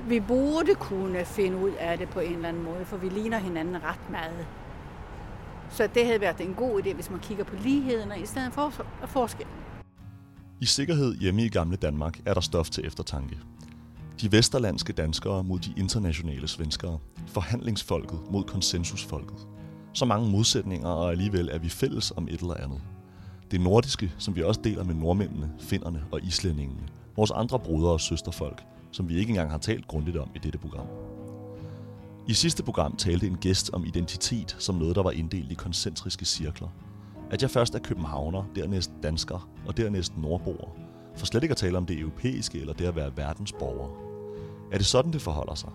Vi 0.09 0.21
burde 0.21 0.75
kunne 0.75 1.25
finde 1.25 1.57
ud 1.57 1.73
af 1.81 1.99
det 1.99 2.09
på 2.09 2.21
en 2.21 2.35
eller 2.35 2.49
anden 2.49 2.63
måde, 2.63 2.85
for 2.85 2.97
vi 2.97 3.09
ligner 3.09 3.39
hinanden 3.39 3.75
ret 3.85 4.11
meget. 4.11 4.47
Så 5.71 5.89
det 5.95 6.07
havde 6.07 6.21
været 6.21 6.41
en 6.41 6.55
god 6.55 6.83
idé, 6.83 6.95
hvis 6.95 7.11
man 7.11 7.21
kigger 7.21 7.45
på 7.45 7.57
lighederne 7.57 8.21
i 8.21 8.27
stedet 8.27 8.53
for 8.53 8.73
forskel. 9.07 9.47
I 10.61 10.67
sikkerhed 10.67 11.15
hjemme 11.15 11.43
i 11.43 11.49
gamle 11.49 11.77
Danmark 11.77 12.19
er 12.27 12.35
der 12.35 12.41
stof 12.41 12.71
til 12.71 12.87
eftertanke. 12.87 13.39
De 14.21 14.33
vesterlandske 14.33 14.93
danskere 14.93 15.45
mod 15.45 15.59
de 15.59 15.73
internationale 15.77 16.49
svenskere. 16.49 16.99
Forhandlingsfolket 17.27 18.19
mod 18.31 18.45
konsensusfolket. 18.45 19.37
Så 19.93 20.05
mange 20.05 20.31
modsætninger, 20.31 20.89
og 20.89 21.11
alligevel 21.11 21.49
er 21.53 21.59
vi 21.59 21.69
fælles 21.69 22.13
om 22.17 22.29
et 22.31 22.41
eller 22.41 22.55
andet. 22.55 22.81
Det 23.51 23.61
nordiske, 23.61 24.13
som 24.19 24.37
vi 24.37 24.43
også 24.43 24.61
deler 24.65 24.85
med 24.85 24.95
nordmændene, 24.95 25.51
finnerne 25.59 26.05
og 26.13 26.21
islændingene. 26.23 26.83
Vores 27.17 27.31
andre 27.31 27.59
brødre 27.59 27.91
og 27.91 28.01
søsterfolk, 28.01 28.63
som 28.93 29.09
vi 29.09 29.17
ikke 29.19 29.31
engang 29.31 29.51
har 29.51 29.59
talt 29.59 29.87
grundigt 29.87 30.17
om 30.17 30.31
i 30.35 30.39
dette 30.39 30.59
program. 30.59 30.87
I 32.29 32.35
sidste 32.35 32.63
program 32.63 32.97
talte 32.97 33.27
en 33.27 33.37
gæst 33.37 33.71
om 33.73 33.85
identitet 33.85 34.57
som 34.59 34.75
noget, 34.75 34.97
der 34.97 35.03
var 35.03 35.11
inddelt 35.11 35.53
i 35.53 35.55
koncentriske 35.55 36.25
cirkler. 36.25 36.69
At 37.31 37.43
jeg 37.43 37.51
først 37.51 37.75
er 37.75 37.79
københavner, 37.79 38.45
dernæst 38.55 38.91
dansker 39.03 39.49
og 39.67 39.77
dernæst 39.77 40.19
nordboer. 40.19 40.69
For 41.17 41.27
slet 41.27 41.43
ikke 41.43 41.53
at 41.53 41.57
tale 41.57 41.79
om 41.79 41.87
det 41.87 41.99
europæiske 41.99 42.61
eller 42.61 42.73
det 42.73 42.85
at 42.85 42.97
være 42.97 43.17
verdensborger. 43.17 44.06
Er 44.73 44.79
det 44.79 44.87
sådan, 44.87 45.13
det 45.13 45.23
forholder 45.23 45.55
sig? 45.55 45.71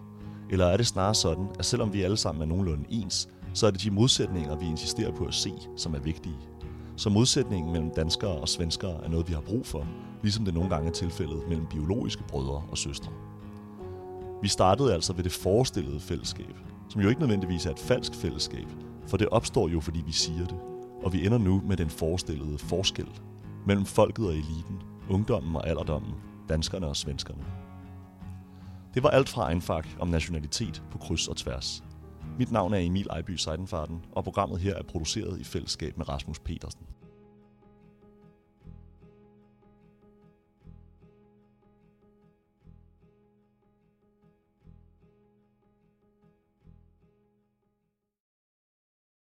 Eller 0.50 0.66
er 0.66 0.78
det 0.78 0.88
snarere 0.88 1.16
sådan, 1.16 1.48
at 1.60 1.66
selvom 1.66 1.94
vi 1.94 2.02
alle 2.02 2.18
sammen 2.18 2.42
er 2.42 2.46
nogenlunde 2.46 2.86
ens, 2.90 3.30
så 3.54 3.68
er 3.68 3.72
det 3.72 3.84
de 3.84 3.92
modsætninger, 3.92 4.56
vi 4.56 4.66
insisterer 4.66 5.12
på 5.12 5.26
at 5.26 5.34
se, 5.34 5.54
som 5.78 5.96
er 5.96 6.00
vigtige? 6.00 6.36
Så 6.96 7.10
modsætningen 7.10 7.72
mellem 7.72 7.92
danskere 7.96 8.32
og 8.32 8.50
svenskere 8.50 9.04
er 9.04 9.10
noget, 9.10 9.28
vi 9.28 9.34
har 9.34 9.42
brug 9.42 9.66
for, 9.66 9.88
ligesom 10.22 10.46
det 10.46 10.54
nogle 10.54 10.70
gange 10.70 10.88
er 10.88 10.94
tilfældet 10.94 11.48
mellem 11.48 11.66
biologiske 11.68 12.24
brødre 12.28 12.64
og 12.72 12.78
søstre. 12.78 13.12
Vi 14.42 14.48
startede 14.48 14.94
altså 14.94 15.14
ved 15.14 15.24
det 15.24 15.32
forestillede 15.32 16.00
fællesskab, 16.00 16.56
som 16.90 17.02
jo 17.02 17.10
ikke 17.10 17.22
nødvendigvis 17.22 17.66
er 17.66 17.72
et 17.72 17.80
falsk 17.80 18.16
fællesskab, 18.16 18.68
for 19.08 19.18
det 19.18 19.28
opstår 19.30 19.68
jo, 19.68 19.80
fordi 19.80 20.04
vi 20.06 20.12
siger 20.12 20.46
det. 20.46 20.58
Og 21.04 21.14
vi 21.14 21.26
ender 21.26 21.38
nu 21.38 21.62
med 21.68 21.78
den 21.78 21.90
forestillede 21.90 22.58
forskel 22.58 23.08
mellem 23.68 23.86
folket 23.86 24.26
og 24.26 24.32
eliten, 24.32 24.82
ungdommen 25.10 25.56
og 25.56 25.68
alderdommen, 25.68 26.14
danskerne 26.50 26.88
og 26.88 26.96
svenskerne. 26.96 27.61
Det 28.94 29.04
var 29.04 29.10
alt 29.10 29.30
fra 29.30 29.52
Einfach 29.52 29.88
om 30.00 30.08
nationalitet 30.08 30.84
på 30.92 30.98
kryds 30.98 31.28
og 31.28 31.38
tværs. 31.38 31.84
Mit 32.40 32.52
navn 32.52 32.74
er 32.74 32.78
Emil 32.78 33.08
Ejby 33.10 33.36
Seidenfarten, 33.36 34.06
og 34.12 34.24
programmet 34.24 34.60
her 34.60 34.76
er 34.76 34.84
produceret 34.84 35.40
i 35.40 35.44
fællesskab 35.44 35.98
med 35.98 36.10
Rasmus 36.10 36.40
Petersen. 36.40 36.82